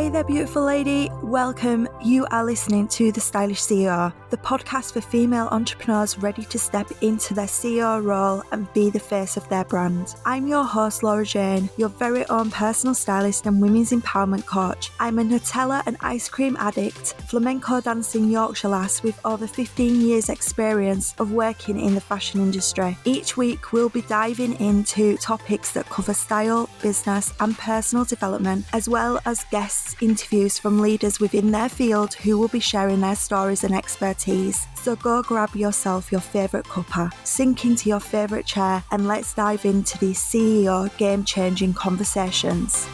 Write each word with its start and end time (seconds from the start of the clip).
Hey 0.00 0.08
there, 0.08 0.24
beautiful 0.24 0.64
lady. 0.64 1.10
Welcome. 1.22 1.86
You 2.02 2.26
are 2.30 2.42
listening 2.42 2.88
to 2.88 3.12
The 3.12 3.20
Stylish 3.20 3.60
CEO, 3.60 4.14
the 4.30 4.38
podcast 4.38 4.94
for 4.94 5.02
female 5.02 5.48
entrepreneurs 5.50 6.16
ready 6.18 6.42
to 6.44 6.58
step 6.58 6.90
into 7.02 7.34
their 7.34 7.44
CEO 7.44 8.02
role 8.02 8.42
and 8.50 8.72
be 8.72 8.88
the 8.88 8.98
face 8.98 9.36
of 9.36 9.46
their 9.50 9.66
brand. 9.66 10.14
I'm 10.24 10.46
your 10.46 10.64
host, 10.64 11.02
Laura 11.02 11.26
Jane, 11.26 11.68
your 11.76 11.90
very 11.90 12.26
own 12.30 12.50
personal 12.50 12.94
stylist 12.94 13.44
and 13.44 13.60
women's 13.60 13.90
empowerment 13.90 14.46
coach. 14.46 14.90
I'm 14.98 15.18
a 15.18 15.22
Nutella 15.22 15.82
and 15.84 15.98
ice 16.00 16.30
cream 16.30 16.56
addict, 16.58 17.12
flamenco 17.28 17.82
dancing 17.82 18.30
Yorkshire 18.30 18.68
lass 18.68 19.02
with 19.02 19.20
over 19.26 19.46
15 19.46 20.00
years' 20.00 20.30
experience 20.30 21.14
of 21.18 21.32
working 21.32 21.78
in 21.78 21.94
the 21.94 22.00
fashion 22.00 22.40
industry. 22.40 22.96
Each 23.04 23.36
week, 23.36 23.72
we'll 23.72 23.90
be 23.90 24.00
diving 24.00 24.58
into 24.60 25.18
topics 25.18 25.72
that 25.72 25.90
cover 25.90 26.14
style, 26.14 26.70
business, 26.80 27.34
and 27.38 27.58
personal 27.58 28.06
development, 28.06 28.64
as 28.72 28.88
well 28.88 29.20
as 29.26 29.44
guests 29.50 29.89
interviews 30.00 30.58
from 30.58 30.80
leaders 30.80 31.20
within 31.20 31.50
their 31.50 31.68
field 31.68 32.14
who 32.14 32.38
will 32.38 32.48
be 32.48 32.60
sharing 32.60 33.00
their 33.00 33.16
stories 33.16 33.64
and 33.64 33.74
expertise. 33.74 34.66
So 34.74 34.96
go 34.96 35.22
grab 35.22 35.54
yourself 35.54 36.10
your 36.10 36.20
favourite 36.20 36.66
cuppa, 36.66 37.12
sink 37.24 37.64
into 37.64 37.88
your 37.88 38.00
favourite 38.00 38.46
chair, 38.46 38.82
and 38.90 39.06
let's 39.06 39.34
dive 39.34 39.64
into 39.64 39.98
these 39.98 40.18
CEO 40.18 40.94
game 40.96 41.24
changing 41.24 41.74
conversations. 41.74 42.88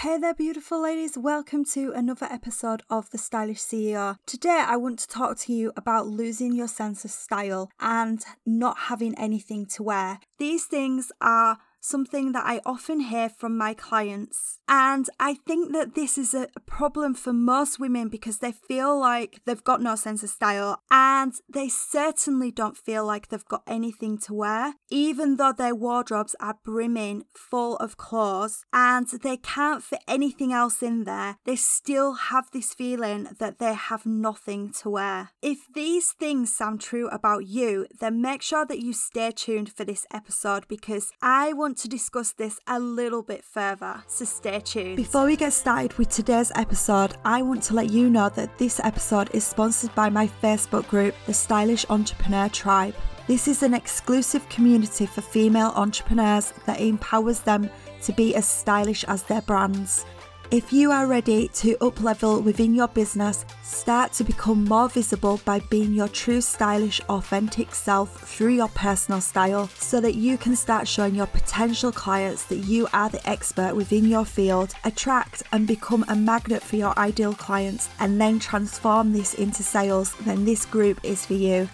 Hey 0.00 0.16
there, 0.16 0.32
beautiful 0.32 0.82
ladies. 0.82 1.18
Welcome 1.18 1.64
to 1.66 1.92
another 1.92 2.26
episode 2.30 2.82
of 2.88 3.10
The 3.10 3.18
Stylish 3.18 3.60
CEO. 3.60 4.16
Today, 4.26 4.64
I 4.66 4.76
want 4.76 4.98
to 5.00 5.06
talk 5.06 5.38
to 5.38 5.52
you 5.52 5.72
about 5.76 6.06
losing 6.06 6.54
your 6.54 6.66
sense 6.66 7.04
of 7.04 7.10
style 7.10 7.70
and 7.78 8.24
not 8.46 8.78
having 8.78 9.16
anything 9.18 9.66
to 9.66 9.82
wear. 9.82 10.18
These 10.38 10.64
things 10.64 11.12
are 11.20 11.58
something 11.88 12.32
that 12.32 12.44
I 12.46 12.60
often 12.66 13.00
hear 13.00 13.28
from 13.28 13.56
my 13.56 13.74
clients. 13.74 14.58
And 14.68 15.08
I 15.18 15.34
think 15.34 15.72
that 15.72 15.94
this 15.94 16.18
is 16.18 16.34
a 16.34 16.48
problem 16.66 17.14
for 17.14 17.32
most 17.32 17.80
women 17.80 18.08
because 18.08 18.38
they 18.38 18.52
feel 18.52 18.98
like 18.98 19.40
they've 19.46 19.64
got 19.64 19.80
no 19.80 19.96
sense 19.96 20.22
of 20.22 20.28
style 20.30 20.82
and 20.90 21.32
they 21.48 21.68
certainly 21.68 22.50
don't 22.50 22.76
feel 22.76 23.04
like 23.06 23.28
they've 23.28 23.44
got 23.44 23.62
anything 23.66 24.18
to 24.18 24.34
wear, 24.34 24.74
even 24.90 25.36
though 25.36 25.52
their 25.52 25.74
wardrobes 25.74 26.36
are 26.38 26.58
brimming 26.64 27.24
full 27.34 27.76
of 27.76 27.96
clothes 27.96 28.66
and 28.72 29.08
they 29.22 29.38
can't 29.38 29.82
fit 29.82 30.02
anything 30.06 30.52
else 30.52 30.82
in 30.82 31.04
there. 31.04 31.38
They 31.44 31.56
still 31.56 32.12
have 32.14 32.50
this 32.52 32.74
feeling 32.74 33.28
that 33.38 33.58
they 33.58 33.72
have 33.72 34.04
nothing 34.04 34.72
to 34.82 34.90
wear. 34.90 35.30
If 35.40 35.60
these 35.74 36.12
things 36.12 36.54
sound 36.54 36.82
true 36.82 37.08
about 37.08 37.46
you, 37.46 37.86
then 38.00 38.20
make 38.20 38.42
sure 38.42 38.66
that 38.66 38.80
you 38.80 38.92
stay 38.92 39.30
tuned 39.30 39.72
for 39.72 39.84
this 39.84 40.06
episode 40.12 40.68
because 40.68 41.10
I 41.22 41.54
want 41.54 41.77
to 41.78 41.88
discuss 41.88 42.32
this 42.32 42.60
a 42.66 42.78
little 42.78 43.22
bit 43.22 43.44
further, 43.44 44.02
so 44.06 44.24
stay 44.24 44.60
tuned. 44.60 44.96
Before 44.96 45.24
we 45.24 45.36
get 45.36 45.52
started 45.52 45.94
with 45.94 46.08
today's 46.08 46.52
episode, 46.54 47.14
I 47.24 47.42
want 47.42 47.62
to 47.64 47.74
let 47.74 47.90
you 47.90 48.10
know 48.10 48.28
that 48.30 48.58
this 48.58 48.80
episode 48.80 49.30
is 49.32 49.44
sponsored 49.44 49.94
by 49.94 50.08
my 50.08 50.28
Facebook 50.42 50.88
group, 50.88 51.14
the 51.26 51.34
Stylish 51.34 51.86
Entrepreneur 51.88 52.48
Tribe. 52.48 52.94
This 53.26 53.46
is 53.46 53.62
an 53.62 53.74
exclusive 53.74 54.48
community 54.48 55.06
for 55.06 55.20
female 55.20 55.72
entrepreneurs 55.76 56.52
that 56.66 56.80
empowers 56.80 57.40
them 57.40 57.70
to 58.02 58.12
be 58.12 58.34
as 58.34 58.48
stylish 58.48 59.04
as 59.04 59.22
their 59.24 59.42
brands. 59.42 60.04
If 60.50 60.72
you 60.72 60.90
are 60.92 61.06
ready 61.06 61.48
to 61.56 61.76
uplevel 61.76 62.42
within 62.42 62.74
your 62.74 62.88
business, 62.88 63.44
start 63.62 64.14
to 64.14 64.24
become 64.24 64.64
more 64.64 64.88
visible 64.88 65.42
by 65.44 65.60
being 65.68 65.92
your 65.92 66.08
true 66.08 66.40
stylish 66.40 67.02
authentic 67.10 67.74
self 67.74 68.22
through 68.22 68.54
your 68.54 68.68
personal 68.68 69.20
style 69.20 69.68
so 69.76 70.00
that 70.00 70.14
you 70.14 70.38
can 70.38 70.56
start 70.56 70.88
showing 70.88 71.14
your 71.14 71.26
potential 71.26 71.92
clients 71.92 72.44
that 72.44 72.60
you 72.60 72.88
are 72.94 73.10
the 73.10 73.28
expert 73.28 73.76
within 73.76 74.06
your 74.06 74.24
field, 74.24 74.72
attract 74.84 75.42
and 75.52 75.66
become 75.66 76.02
a 76.08 76.16
magnet 76.16 76.62
for 76.62 76.76
your 76.76 76.98
ideal 76.98 77.34
clients 77.34 77.90
and 78.00 78.18
then 78.18 78.38
transform 78.38 79.12
this 79.12 79.34
into 79.34 79.62
sales, 79.62 80.14
then 80.22 80.46
this 80.46 80.64
group 80.64 80.98
is 81.02 81.26
for 81.26 81.34
you. 81.34 81.68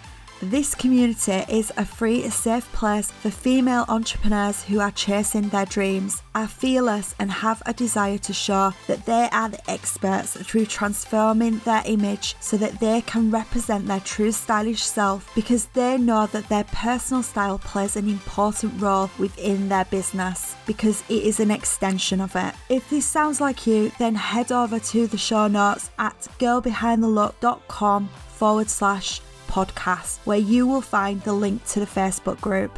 This 0.51 0.75
community 0.75 1.43
is 1.49 1.73
a 1.75 1.83
free, 1.83 2.29
safe 2.29 2.71
place 2.71 3.09
for 3.09 3.31
female 3.31 3.83
entrepreneurs 3.89 4.63
who 4.63 4.79
are 4.79 4.91
chasing 4.91 5.49
their 5.49 5.65
dreams, 5.65 6.21
are 6.35 6.47
fearless, 6.47 7.15
and 7.17 7.31
have 7.31 7.63
a 7.65 7.73
desire 7.73 8.19
to 8.19 8.31
show 8.31 8.71
that 8.85 9.07
they 9.07 9.27
are 9.31 9.49
the 9.49 9.71
experts 9.71 10.37
through 10.37 10.67
transforming 10.67 11.57
their 11.65 11.81
image 11.87 12.35
so 12.41 12.57
that 12.57 12.79
they 12.79 13.01
can 13.01 13.31
represent 13.31 13.87
their 13.87 14.01
true 14.01 14.31
stylish 14.31 14.83
self 14.83 15.33
because 15.33 15.65
they 15.73 15.97
know 15.97 16.27
that 16.27 16.47
their 16.47 16.65
personal 16.65 17.23
style 17.23 17.57
plays 17.57 17.95
an 17.95 18.07
important 18.07 18.79
role 18.79 19.09
within 19.17 19.67
their 19.67 19.85
business 19.85 20.55
because 20.67 21.01
it 21.09 21.23
is 21.23 21.39
an 21.39 21.49
extension 21.49 22.21
of 22.21 22.35
it. 22.35 22.53
If 22.69 22.87
this 22.91 23.07
sounds 23.07 23.41
like 23.41 23.65
you, 23.65 23.91
then 23.97 24.13
head 24.13 24.51
over 24.51 24.77
to 24.77 25.07
the 25.07 25.17
show 25.17 25.47
notes 25.47 25.89
at 25.97 26.19
girlbehindthelook.com 26.37 28.09
forward 28.35 28.69
slash 28.69 29.21
podcast, 29.55 30.19
where 30.25 30.37
you 30.37 30.67
will 30.67 30.81
find 30.81 31.21
the 31.21 31.31
link 31.31 31.65
to 31.65 31.79
the 31.79 31.85
Facebook 31.85 32.41
group. 32.41 32.77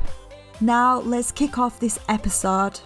Now, 0.61 0.99
let's 0.99 1.31
kick 1.31 1.57
off 1.57 1.79
this 1.79 1.97
episode. 2.07 2.79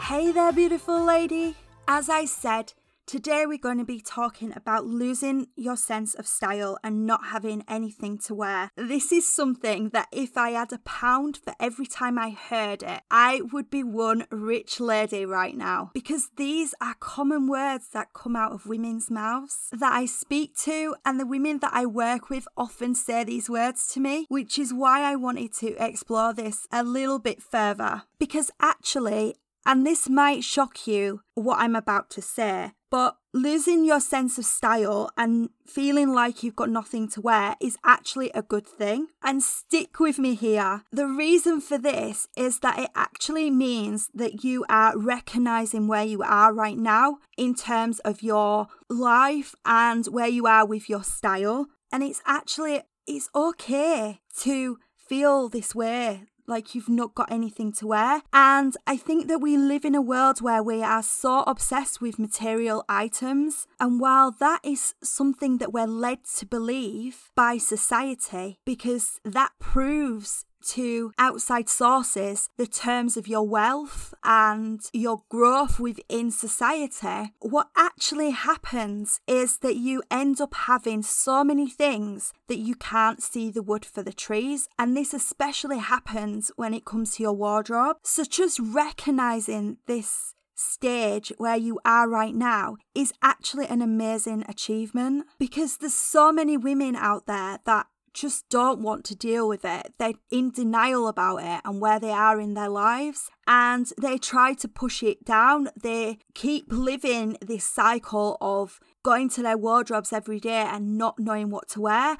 Hey 0.00 0.32
there, 0.32 0.52
beautiful 0.52 1.04
lady. 1.04 1.54
As 1.86 2.08
I 2.08 2.24
said, 2.24 2.72
Today, 3.06 3.44
we're 3.46 3.58
going 3.58 3.78
to 3.78 3.84
be 3.84 4.00
talking 4.00 4.52
about 4.56 4.86
losing 4.86 5.48
your 5.56 5.76
sense 5.76 6.14
of 6.14 6.26
style 6.26 6.78
and 6.82 7.06
not 7.06 7.26
having 7.26 7.62
anything 7.68 8.16
to 8.18 8.34
wear. 8.34 8.70
This 8.76 9.12
is 9.12 9.28
something 9.28 9.90
that 9.90 10.08
if 10.10 10.38
I 10.38 10.50
had 10.50 10.72
a 10.72 10.78
pound 10.78 11.36
for 11.36 11.54
every 11.60 11.84
time 11.84 12.18
I 12.18 12.30
heard 12.30 12.82
it, 12.82 13.02
I 13.10 13.42
would 13.52 13.68
be 13.68 13.84
one 13.84 14.26
rich 14.30 14.80
lady 14.80 15.26
right 15.26 15.54
now 15.54 15.90
because 15.92 16.30
these 16.38 16.74
are 16.80 16.94
common 16.98 17.46
words 17.46 17.88
that 17.92 18.14
come 18.14 18.36
out 18.36 18.52
of 18.52 18.66
women's 18.66 19.10
mouths 19.10 19.68
that 19.72 19.92
I 19.92 20.06
speak 20.06 20.56
to, 20.60 20.96
and 21.04 21.20
the 21.20 21.26
women 21.26 21.58
that 21.58 21.74
I 21.74 21.84
work 21.84 22.30
with 22.30 22.48
often 22.56 22.94
say 22.94 23.22
these 23.22 23.50
words 23.50 23.86
to 23.88 24.00
me, 24.00 24.24
which 24.30 24.58
is 24.58 24.72
why 24.72 25.02
I 25.02 25.14
wanted 25.14 25.52
to 25.56 25.76
explore 25.78 26.32
this 26.32 26.66
a 26.72 26.82
little 26.82 27.18
bit 27.18 27.42
further. 27.42 28.04
Because 28.18 28.50
actually, 28.60 29.34
and 29.66 29.86
this 29.86 30.08
might 30.08 30.44
shock 30.44 30.86
you 30.86 31.22
what 31.34 31.58
I'm 31.58 31.76
about 31.76 32.10
to 32.10 32.22
say, 32.22 32.72
but 32.94 33.16
losing 33.32 33.84
your 33.84 33.98
sense 33.98 34.38
of 34.38 34.44
style 34.44 35.10
and 35.16 35.48
feeling 35.66 36.14
like 36.14 36.44
you've 36.44 36.54
got 36.54 36.70
nothing 36.70 37.08
to 37.08 37.20
wear 37.20 37.56
is 37.60 37.76
actually 37.84 38.30
a 38.30 38.40
good 38.40 38.64
thing. 38.64 39.08
And 39.20 39.42
stick 39.42 39.98
with 39.98 40.16
me 40.16 40.36
here. 40.36 40.84
The 40.92 41.08
reason 41.08 41.60
for 41.60 41.76
this 41.76 42.28
is 42.36 42.60
that 42.60 42.78
it 42.78 42.90
actually 42.94 43.50
means 43.50 44.10
that 44.14 44.44
you 44.44 44.64
are 44.68 44.96
recognizing 44.96 45.88
where 45.88 46.04
you 46.04 46.22
are 46.22 46.54
right 46.54 46.78
now 46.78 47.18
in 47.36 47.56
terms 47.56 47.98
of 47.98 48.22
your 48.22 48.68
life 48.88 49.56
and 49.64 50.06
where 50.06 50.28
you 50.28 50.46
are 50.46 50.64
with 50.64 50.88
your 50.88 51.02
style. 51.02 51.66
And 51.90 52.04
it's 52.04 52.22
actually 52.24 52.82
it's 53.08 53.28
okay 53.34 54.20
to 54.42 54.78
feel 54.94 55.48
this 55.48 55.74
way 55.74 56.26
like 56.46 56.74
you've 56.74 56.88
not 56.88 57.14
got 57.14 57.30
anything 57.30 57.72
to 57.72 57.86
wear. 57.86 58.22
And 58.32 58.76
I 58.86 58.96
think 58.96 59.28
that 59.28 59.40
we 59.40 59.56
live 59.56 59.84
in 59.84 59.94
a 59.94 60.02
world 60.02 60.40
where 60.40 60.62
we 60.62 60.82
are 60.82 61.02
so 61.02 61.42
obsessed 61.46 62.00
with 62.00 62.18
material 62.18 62.84
items. 62.88 63.66
And 63.80 64.00
while 64.00 64.30
that 64.30 64.60
is 64.64 64.94
something 65.02 65.58
that 65.58 65.72
we're 65.72 65.86
led 65.86 66.24
to 66.38 66.46
believe 66.46 67.30
by 67.34 67.58
society, 67.58 68.58
because 68.64 69.20
that 69.24 69.52
proves 69.58 70.44
to 70.68 71.12
outside 71.18 71.68
sources 71.68 72.48
the 72.56 72.66
terms 72.66 73.16
of 73.16 73.28
your 73.28 73.46
wealth 73.46 74.14
and 74.24 74.80
your 74.92 75.22
growth 75.28 75.78
within 75.78 76.30
society, 76.30 77.32
what 77.40 77.68
actually 77.76 78.30
happens 78.30 79.20
is 79.26 79.58
that 79.58 79.76
you 79.76 80.02
end 80.10 80.40
up 80.40 80.54
having 80.54 81.02
so 81.02 81.44
many 81.44 81.68
things 81.68 82.32
that 82.48 82.58
you 82.58 82.74
can't 82.74 83.22
see 83.22 83.50
the 83.50 83.62
wood 83.62 83.84
for 83.84 84.02
the 84.02 84.12
trees. 84.12 84.68
And 84.78 84.96
this 84.96 85.14
especially 85.14 85.78
happens 85.78 86.50
when 86.56 86.74
it 86.74 86.84
comes 86.84 87.16
to 87.16 87.22
your 87.22 87.32
wardrobe. 87.32 87.96
So 88.02 88.24
just 88.24 88.58
recognizing 88.60 89.78
this 89.86 90.34
stage 90.54 91.32
where 91.38 91.56
you 91.56 91.80
are 91.84 92.08
right 92.08 92.34
now 92.34 92.76
is 92.94 93.12
actually 93.22 93.66
an 93.66 93.82
amazing 93.82 94.44
achievement 94.48 95.26
because 95.38 95.76
there's 95.76 95.94
so 95.94 96.32
many 96.32 96.56
women 96.56 96.96
out 96.96 97.26
there 97.26 97.58
that 97.64 97.86
just 98.14 98.48
don't 98.48 98.80
want 98.80 99.04
to 99.06 99.16
deal 99.16 99.48
with 99.48 99.64
it. 99.64 99.92
They're 99.98 100.14
in 100.30 100.52
denial 100.52 101.08
about 101.08 101.38
it 101.38 101.60
and 101.64 101.80
where 101.80 101.98
they 101.98 102.12
are 102.12 102.40
in 102.40 102.54
their 102.54 102.68
lives. 102.68 103.28
And 103.46 103.90
they 104.00 104.16
try 104.16 104.54
to 104.54 104.68
push 104.68 105.02
it 105.02 105.24
down. 105.24 105.68
They 105.80 106.18
keep 106.34 106.66
living 106.68 107.36
this 107.42 107.64
cycle 107.64 108.38
of 108.40 108.78
going 109.02 109.28
to 109.30 109.42
their 109.42 109.58
wardrobes 109.58 110.12
every 110.12 110.40
day 110.40 110.64
and 110.66 110.96
not 110.96 111.18
knowing 111.18 111.50
what 111.50 111.68
to 111.70 111.80
wear. 111.80 112.16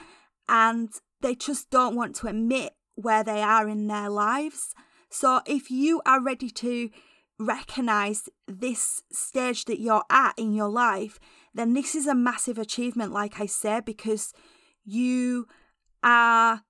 And 0.49 0.91
they 1.23 1.35
just 1.35 1.70
don't 1.70 1.97
want 1.97 2.17
to 2.17 2.26
admit 2.26 2.75
where 2.97 3.25
they 3.25 3.40
are 3.40 3.69
in 3.69 3.87
their 3.87 4.11
lives. 4.11 4.75
So 5.08 5.40
if 5.47 5.70
you 5.70 6.02
are 6.05 6.20
ready 6.20 6.50
to 6.50 6.90
recognize 7.38 8.29
this 8.47 9.02
stage 9.12 9.64
that 9.67 9.81
you're 9.81 10.05
at 10.11 10.35
in 10.37 10.55
your 10.55 10.69
life, 10.69 11.19
then 11.55 11.75
this 11.75 11.94
is 11.94 12.06
a 12.06 12.14
massive 12.14 12.58
achievement, 12.58 13.12
like 13.12 13.40
I 13.40 13.47
said, 13.47 13.85
because 13.85 14.32
you 14.85 15.47
are 16.04 16.62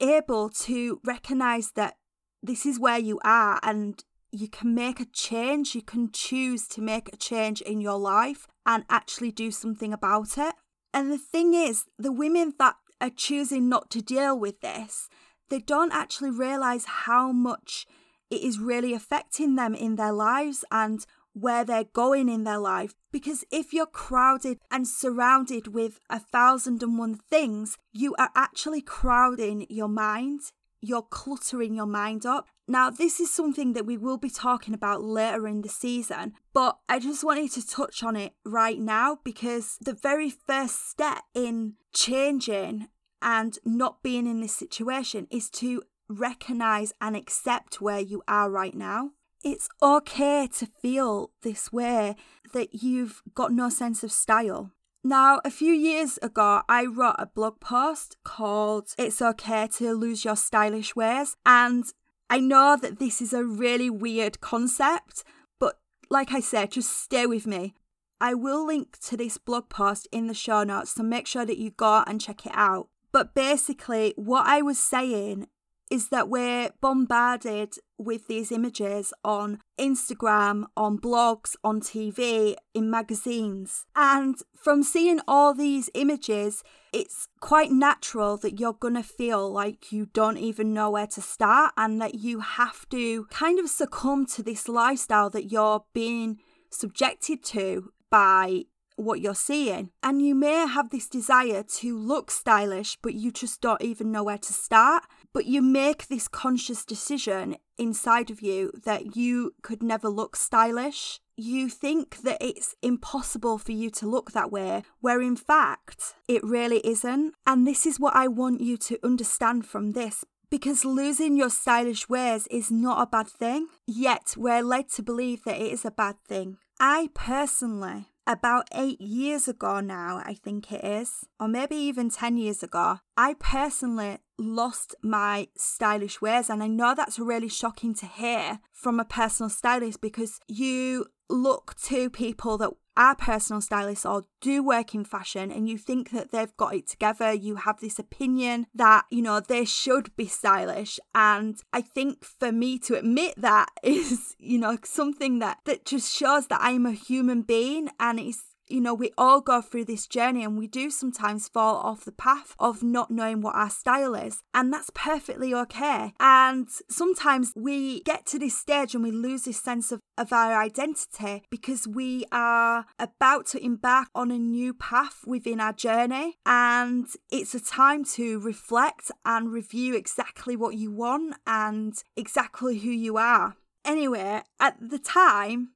able 0.00 0.50
to 0.50 1.00
recognize 1.04 1.72
that 1.72 1.96
this 2.42 2.66
is 2.66 2.78
where 2.78 2.98
you 2.98 3.18
are 3.24 3.58
and 3.62 4.04
you 4.30 4.48
can 4.48 4.74
make 4.74 5.00
a 5.00 5.06
change. 5.06 5.74
You 5.74 5.82
can 5.82 6.10
choose 6.12 6.68
to 6.68 6.80
make 6.80 7.12
a 7.12 7.16
change 7.16 7.60
in 7.60 7.80
your 7.80 7.98
life 7.98 8.46
and 8.64 8.84
actually 8.88 9.32
do 9.32 9.50
something 9.50 9.92
about 9.92 10.38
it. 10.38 10.54
And 10.94 11.10
the 11.10 11.18
thing 11.18 11.54
is, 11.54 11.86
the 11.98 12.12
women 12.12 12.54
that 12.58 12.76
are 13.00 13.10
choosing 13.10 13.68
not 13.68 13.90
to 13.90 14.02
deal 14.02 14.38
with 14.38 14.60
this, 14.60 15.08
they 15.48 15.58
don't 15.58 15.92
actually 15.92 16.30
realize 16.30 16.84
how 16.84 17.32
much 17.32 17.86
it 18.30 18.42
is 18.42 18.58
really 18.58 18.94
affecting 18.94 19.56
them 19.56 19.74
in 19.74 19.96
their 19.96 20.12
lives 20.12 20.64
and 20.70 21.04
where 21.32 21.64
they're 21.64 21.84
going 21.84 22.28
in 22.28 22.44
their 22.44 22.58
life. 22.58 22.94
Because 23.10 23.44
if 23.50 23.72
you're 23.72 23.86
crowded 23.86 24.58
and 24.70 24.86
surrounded 24.86 25.68
with 25.68 25.98
a 26.08 26.18
thousand 26.18 26.82
and 26.82 26.98
one 26.98 27.18
things, 27.30 27.76
you 27.92 28.14
are 28.18 28.30
actually 28.34 28.80
crowding 28.82 29.66
your 29.68 29.88
mind. 29.88 30.40
You're 30.80 31.02
cluttering 31.02 31.74
your 31.74 31.86
mind 31.86 32.26
up. 32.26 32.48
Now, 32.66 32.90
this 32.90 33.20
is 33.20 33.32
something 33.32 33.72
that 33.74 33.86
we 33.86 33.96
will 33.96 34.16
be 34.16 34.30
talking 34.30 34.74
about 34.74 35.02
later 35.02 35.46
in 35.46 35.62
the 35.62 35.68
season, 35.68 36.32
but 36.52 36.78
I 36.88 36.98
just 36.98 37.22
wanted 37.22 37.52
to 37.52 37.66
touch 37.66 38.02
on 38.02 38.16
it 38.16 38.32
right 38.44 38.78
now 38.78 39.18
because 39.22 39.78
the 39.80 39.94
very 39.94 40.30
first 40.30 40.88
step 40.88 41.22
in 41.34 41.74
changing 41.94 42.88
and 43.20 43.58
not 43.64 44.02
being 44.02 44.26
in 44.26 44.40
this 44.40 44.56
situation 44.56 45.28
is 45.30 45.50
to 45.50 45.82
recognize 46.08 46.92
and 47.00 47.16
accept 47.16 47.80
where 47.80 48.00
you 48.00 48.22
are 48.26 48.50
right 48.50 48.74
now. 48.74 49.10
It's 49.44 49.68
okay 49.82 50.48
to 50.58 50.66
feel 50.66 51.32
this 51.42 51.72
way 51.72 52.14
that 52.52 52.82
you've 52.82 53.22
got 53.34 53.52
no 53.52 53.68
sense 53.70 54.04
of 54.04 54.12
style. 54.12 54.70
Now, 55.02 55.40
a 55.44 55.50
few 55.50 55.72
years 55.72 56.16
ago, 56.22 56.62
I 56.68 56.86
wrote 56.86 57.16
a 57.18 57.26
blog 57.26 57.58
post 57.58 58.16
called 58.22 58.94
It's 58.96 59.20
Okay 59.20 59.66
to 59.78 59.94
Lose 59.94 60.24
Your 60.24 60.36
Stylish 60.36 60.94
Ways. 60.94 61.36
And 61.44 61.84
I 62.30 62.38
know 62.38 62.78
that 62.80 63.00
this 63.00 63.20
is 63.20 63.32
a 63.32 63.44
really 63.44 63.90
weird 63.90 64.40
concept, 64.40 65.24
but 65.58 65.80
like 66.08 66.32
I 66.32 66.38
said, 66.38 66.70
just 66.70 67.02
stay 67.02 67.26
with 67.26 67.46
me. 67.46 67.74
I 68.20 68.34
will 68.34 68.64
link 68.64 68.96
to 69.06 69.16
this 69.16 69.38
blog 69.38 69.68
post 69.68 70.06
in 70.12 70.28
the 70.28 70.34
show 70.34 70.62
notes, 70.62 70.92
so 70.92 71.02
make 71.02 71.26
sure 71.26 71.44
that 71.44 71.58
you 71.58 71.72
go 71.72 72.04
and 72.06 72.20
check 72.20 72.46
it 72.46 72.52
out. 72.54 72.88
But 73.10 73.34
basically, 73.34 74.14
what 74.14 74.46
I 74.46 74.62
was 74.62 74.78
saying 74.78 75.48
is 75.90 76.08
that 76.08 76.28
we're 76.28 76.70
bombarded 76.80 77.74
with 78.02 78.26
these 78.26 78.52
images 78.52 79.12
on 79.24 79.60
Instagram, 79.78 80.64
on 80.76 80.98
blogs, 80.98 81.56
on 81.64 81.80
TV, 81.80 82.56
in 82.74 82.90
magazines. 82.90 83.86
And 83.96 84.36
from 84.54 84.82
seeing 84.82 85.20
all 85.26 85.54
these 85.54 85.90
images, 85.94 86.62
it's 86.92 87.28
quite 87.40 87.70
natural 87.70 88.36
that 88.38 88.60
you're 88.60 88.72
going 88.74 88.94
to 88.94 89.02
feel 89.02 89.50
like 89.50 89.92
you 89.92 90.06
don't 90.06 90.36
even 90.36 90.74
know 90.74 90.90
where 90.90 91.06
to 91.06 91.22
start 91.22 91.72
and 91.76 92.00
that 92.00 92.16
you 92.16 92.40
have 92.40 92.88
to 92.90 93.24
kind 93.26 93.58
of 93.58 93.68
succumb 93.68 94.26
to 94.26 94.42
this 94.42 94.68
lifestyle 94.68 95.30
that 95.30 95.50
you're 95.50 95.84
being 95.94 96.38
subjected 96.70 97.42
to 97.44 97.92
by 98.10 98.64
what 98.96 99.20
you're 99.20 99.34
seeing. 99.34 99.90
And 100.02 100.20
you 100.22 100.34
may 100.34 100.66
have 100.66 100.90
this 100.90 101.08
desire 101.08 101.62
to 101.62 101.98
look 101.98 102.30
stylish, 102.30 102.98
but 103.02 103.14
you 103.14 103.30
just 103.30 103.60
don't 103.60 103.82
even 103.82 104.12
know 104.12 104.24
where 104.24 104.38
to 104.38 104.52
start. 104.52 105.04
But 105.32 105.46
you 105.46 105.62
make 105.62 106.08
this 106.08 106.28
conscious 106.28 106.84
decision 106.84 107.56
inside 107.78 108.30
of 108.30 108.42
you 108.42 108.72
that 108.84 109.16
you 109.16 109.54
could 109.62 109.82
never 109.82 110.08
look 110.08 110.36
stylish. 110.36 111.20
You 111.36 111.68
think 111.68 112.18
that 112.18 112.38
it's 112.40 112.74
impossible 112.82 113.56
for 113.58 113.72
you 113.72 113.90
to 113.90 114.06
look 114.06 114.32
that 114.32 114.52
way, 114.52 114.82
where 115.00 115.22
in 115.22 115.36
fact, 115.36 116.14
it 116.28 116.44
really 116.44 116.86
isn't. 116.86 117.34
And 117.46 117.66
this 117.66 117.86
is 117.86 117.98
what 117.98 118.14
I 118.14 118.28
want 118.28 118.60
you 118.60 118.76
to 118.76 118.98
understand 119.02 119.66
from 119.66 119.92
this 119.92 120.24
because 120.52 120.84
losing 120.84 121.34
your 121.34 121.48
stylish 121.48 122.10
ways 122.10 122.46
is 122.48 122.70
not 122.70 123.00
a 123.00 123.06
bad 123.06 123.26
thing, 123.26 123.68
yet 123.86 124.34
we're 124.36 124.62
led 124.62 124.90
to 124.90 125.02
believe 125.02 125.44
that 125.44 125.56
it 125.56 125.72
is 125.72 125.86
a 125.86 125.90
bad 125.90 126.16
thing. 126.28 126.58
I 126.78 127.08
personally 127.14 128.11
about 128.26 128.68
eight 128.74 129.00
years 129.00 129.48
ago 129.48 129.80
now, 129.80 130.22
I 130.24 130.34
think 130.34 130.70
it 130.72 130.84
is, 130.84 131.24
or 131.40 131.48
maybe 131.48 131.76
even 131.76 132.10
10 132.10 132.36
years 132.36 132.62
ago, 132.62 132.98
I 133.16 133.34
personally 133.38 134.18
lost 134.38 134.94
my 135.02 135.48
stylish 135.56 136.20
ways. 136.20 136.48
And 136.50 136.62
I 136.62 136.66
know 136.66 136.94
that's 136.94 137.18
really 137.18 137.48
shocking 137.48 137.94
to 137.96 138.06
hear 138.06 138.60
from 138.72 139.00
a 139.00 139.04
personal 139.04 139.50
stylist 139.50 140.00
because 140.00 140.40
you 140.48 141.06
look 141.32 141.74
to 141.84 142.10
people 142.10 142.58
that 142.58 142.70
are 142.96 143.16
personal 143.16 143.60
stylists 143.60 144.04
or 144.04 144.24
do 144.40 144.62
work 144.62 144.94
in 144.94 145.04
fashion 145.04 145.50
and 145.50 145.68
you 145.68 145.78
think 145.78 146.10
that 146.10 146.30
they've 146.30 146.56
got 146.56 146.74
it 146.74 146.86
together, 146.86 147.32
you 147.32 147.56
have 147.56 147.80
this 147.80 147.98
opinion 147.98 148.66
that, 148.74 149.04
you 149.10 149.22
know, 149.22 149.40
they 149.40 149.64
should 149.64 150.14
be 150.16 150.26
stylish. 150.26 151.00
And 151.14 151.58
I 151.72 151.80
think 151.80 152.24
for 152.24 152.52
me 152.52 152.78
to 152.80 152.98
admit 152.98 153.34
that 153.38 153.70
is, 153.82 154.36
you 154.38 154.58
know, 154.58 154.76
something 154.84 155.38
that, 155.38 155.58
that 155.64 155.84
just 155.84 156.14
shows 156.14 156.48
that 156.48 156.60
I'm 156.62 156.86
a 156.86 156.92
human 156.92 157.42
being 157.42 157.88
and 157.98 158.20
it's 158.20 158.42
you 158.72 158.80
know, 158.80 158.94
we 158.94 159.12
all 159.18 159.40
go 159.40 159.60
through 159.60 159.84
this 159.84 160.06
journey 160.06 160.42
and 160.42 160.58
we 160.58 160.66
do 160.66 160.90
sometimes 160.90 161.48
fall 161.48 161.76
off 161.76 162.04
the 162.04 162.12
path 162.12 162.54
of 162.58 162.82
not 162.82 163.10
knowing 163.10 163.40
what 163.40 163.54
our 163.54 163.70
style 163.70 164.14
is. 164.14 164.42
And 164.54 164.72
that's 164.72 164.90
perfectly 164.94 165.54
okay. 165.54 166.14
And 166.18 166.68
sometimes 166.88 167.52
we 167.54 168.00
get 168.02 168.26
to 168.26 168.38
this 168.38 168.58
stage 168.58 168.94
and 168.94 169.04
we 169.04 169.10
lose 169.10 169.44
this 169.44 169.60
sense 169.60 169.92
of, 169.92 170.00
of 170.16 170.32
our 170.32 170.60
identity 170.60 171.42
because 171.50 171.86
we 171.86 172.24
are 172.32 172.86
about 172.98 173.46
to 173.48 173.62
embark 173.62 174.08
on 174.14 174.30
a 174.30 174.38
new 174.38 174.72
path 174.72 175.20
within 175.26 175.60
our 175.60 175.72
journey. 175.72 176.36
And 176.46 177.06
it's 177.30 177.54
a 177.54 177.60
time 177.62 178.04
to 178.16 178.40
reflect 178.40 179.10
and 179.24 179.52
review 179.52 179.94
exactly 179.94 180.56
what 180.56 180.76
you 180.76 180.90
want 180.90 181.36
and 181.46 181.94
exactly 182.16 182.78
who 182.78 182.90
you 182.90 183.18
are. 183.18 183.56
Anyway, 183.84 184.42
at 184.60 184.76
the 184.80 184.98
time, 184.98 185.70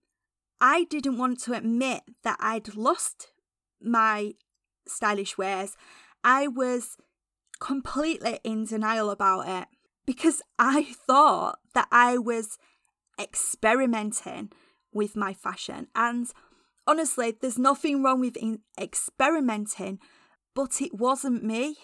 I 0.61 0.85
didn't 0.85 1.19
want 1.19 1.41
to 1.43 1.55
admit 1.55 2.03
that 2.23 2.39
I'd 2.41 2.75
lost 2.77 3.29
my 3.81 4.35
stylish 4.87 5.37
ways. 5.37 5.77
I 6.25 6.49
was 6.49 6.97
completely 7.61 8.39
in 8.45 8.65
denial 8.65 9.11
about 9.11 9.49
it 9.49 9.69
because 10.07 10.43
I 10.59 10.85
thought 11.07 11.59
that 11.75 11.89
I 11.91 12.19
was 12.19 12.59
experimenting 13.21 14.51
with 14.93 15.17
my 15.17 15.35
fashion. 15.35 15.89
And 15.95 16.31
honestly, 16.87 17.37
there's 17.39 17.59
nothing 17.59 18.03
wrong 18.03 18.21
with 18.21 18.37
experimenting, 18.81 19.99
but 20.55 20.81
it 20.81 20.95
wasn't 20.95 21.45
me. 21.45 21.77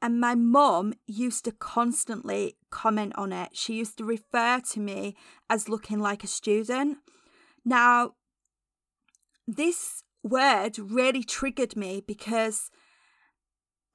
And 0.00 0.20
my 0.20 0.34
mum 0.34 0.94
used 1.06 1.44
to 1.44 1.52
constantly 1.52 2.56
comment 2.70 3.12
on 3.16 3.32
it. 3.32 3.50
She 3.52 3.74
used 3.74 3.98
to 3.98 4.04
refer 4.04 4.60
to 4.72 4.80
me 4.80 5.16
as 5.48 5.68
looking 5.68 6.00
like 6.00 6.24
a 6.24 6.28
student. 6.28 6.98
Now, 7.64 8.14
this 9.46 10.02
word 10.22 10.78
really 10.78 11.24
triggered 11.24 11.76
me 11.76 12.02
because 12.06 12.70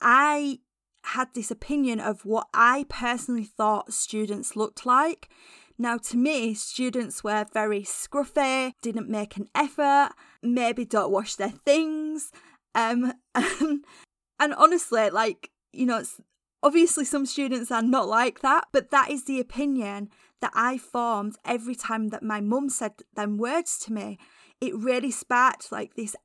I 0.01 0.59
had 1.03 1.33
this 1.33 1.51
opinion 1.51 1.99
of 1.99 2.25
what 2.25 2.47
I 2.53 2.85
personally 2.89 3.45
thought 3.45 3.93
students 3.93 4.55
looked 4.55 4.85
like. 4.85 5.29
Now, 5.77 5.97
to 5.97 6.17
me, 6.17 6.53
students 6.53 7.23
were 7.23 7.45
very 7.53 7.83
scruffy, 7.83 8.73
didn't 8.81 9.09
make 9.09 9.37
an 9.37 9.47
effort, 9.53 10.09
maybe 10.41 10.85
don't 10.85 11.11
wash 11.11 11.35
their 11.35 11.51
things. 11.51 12.31
Um, 12.73 13.13
and, 13.35 13.85
and 14.39 14.53
honestly, 14.55 15.09
like, 15.09 15.51
you 15.71 15.85
know, 15.85 16.03
obviously 16.63 17.05
some 17.05 17.25
students 17.25 17.71
are 17.71 17.81
not 17.81 18.07
like 18.07 18.41
that, 18.41 18.65
but 18.71 18.91
that 18.91 19.11
is 19.11 19.25
the 19.25 19.39
opinion 19.39 20.09
that 20.41 20.51
I 20.53 20.77
formed 20.77 21.37
every 21.45 21.75
time 21.75 22.09
that 22.09 22.23
my 22.23 22.41
mum 22.41 22.69
said 22.69 22.93
them 23.15 23.37
words 23.37 23.77
to 23.79 23.93
me. 23.93 24.17
It 24.61 24.75
really 24.75 25.11
sparked 25.11 25.71
like 25.71 25.95
this 25.95 26.15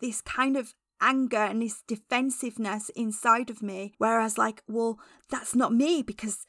this 0.00 0.20
kind 0.20 0.56
of 0.56 0.74
anger 1.00 1.36
and 1.36 1.62
this 1.62 1.82
defensiveness 1.86 2.90
inside 2.90 3.50
of 3.50 3.62
me 3.62 3.94
Whereas, 3.98 4.38
like, 4.38 4.62
well, 4.68 4.98
that's 5.30 5.54
not 5.54 5.72
me 5.72 6.02
because 6.02 6.46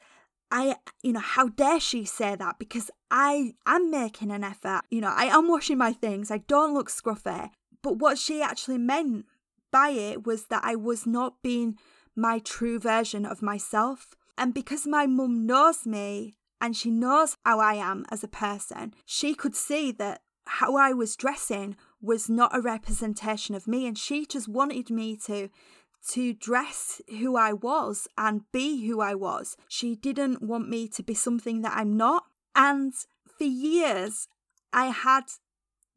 I, 0.50 0.76
you 1.02 1.12
know, 1.12 1.20
how 1.20 1.48
dare 1.48 1.80
she 1.80 2.04
say 2.04 2.36
that? 2.36 2.58
Because 2.58 2.90
I 3.10 3.54
am 3.66 3.90
making 3.90 4.30
an 4.30 4.44
effort. 4.44 4.82
You 4.90 5.00
know, 5.00 5.12
I 5.14 5.24
am 5.24 5.48
washing 5.48 5.78
my 5.78 5.92
things. 5.92 6.30
I 6.30 6.38
don't 6.38 6.74
look 6.74 6.88
scruffy. 6.88 7.50
But 7.82 7.98
what 7.98 8.18
she 8.18 8.42
actually 8.42 8.78
meant 8.78 9.26
by 9.72 9.90
it 9.90 10.26
was 10.26 10.46
that 10.46 10.62
I 10.64 10.76
was 10.76 11.06
not 11.06 11.42
being 11.42 11.76
my 12.16 12.38
true 12.38 12.78
version 12.78 13.26
of 13.26 13.42
myself. 13.42 14.14
And 14.38 14.54
because 14.54 14.86
my 14.86 15.06
mum 15.06 15.46
knows 15.46 15.86
me 15.86 16.36
and 16.60 16.76
she 16.76 16.90
knows 16.90 17.36
how 17.44 17.60
I 17.60 17.74
am 17.74 18.04
as 18.10 18.24
a 18.24 18.28
person, 18.28 18.94
she 19.04 19.34
could 19.34 19.54
see 19.54 19.92
that 19.92 20.22
how 20.46 20.76
I 20.76 20.92
was 20.92 21.16
dressing 21.16 21.76
was 22.00 22.28
not 22.28 22.56
a 22.56 22.60
representation 22.60 23.54
of 23.54 23.66
me 23.66 23.86
and 23.86 23.98
she 23.98 24.24
just 24.26 24.48
wanted 24.48 24.90
me 24.90 25.16
to 25.26 25.48
to 26.10 26.32
dress 26.32 27.00
who 27.18 27.36
I 27.36 27.52
was 27.52 28.06
and 28.16 28.42
be 28.52 28.86
who 28.86 29.00
I 29.00 29.16
was. 29.16 29.56
She 29.66 29.96
didn't 29.96 30.40
want 30.40 30.68
me 30.68 30.86
to 30.88 31.02
be 31.02 31.14
something 31.14 31.62
that 31.62 31.76
I'm 31.76 31.96
not. 31.96 32.24
And 32.54 32.94
for 33.36 33.44
years 33.44 34.28
I 34.72 34.86
had 34.86 35.24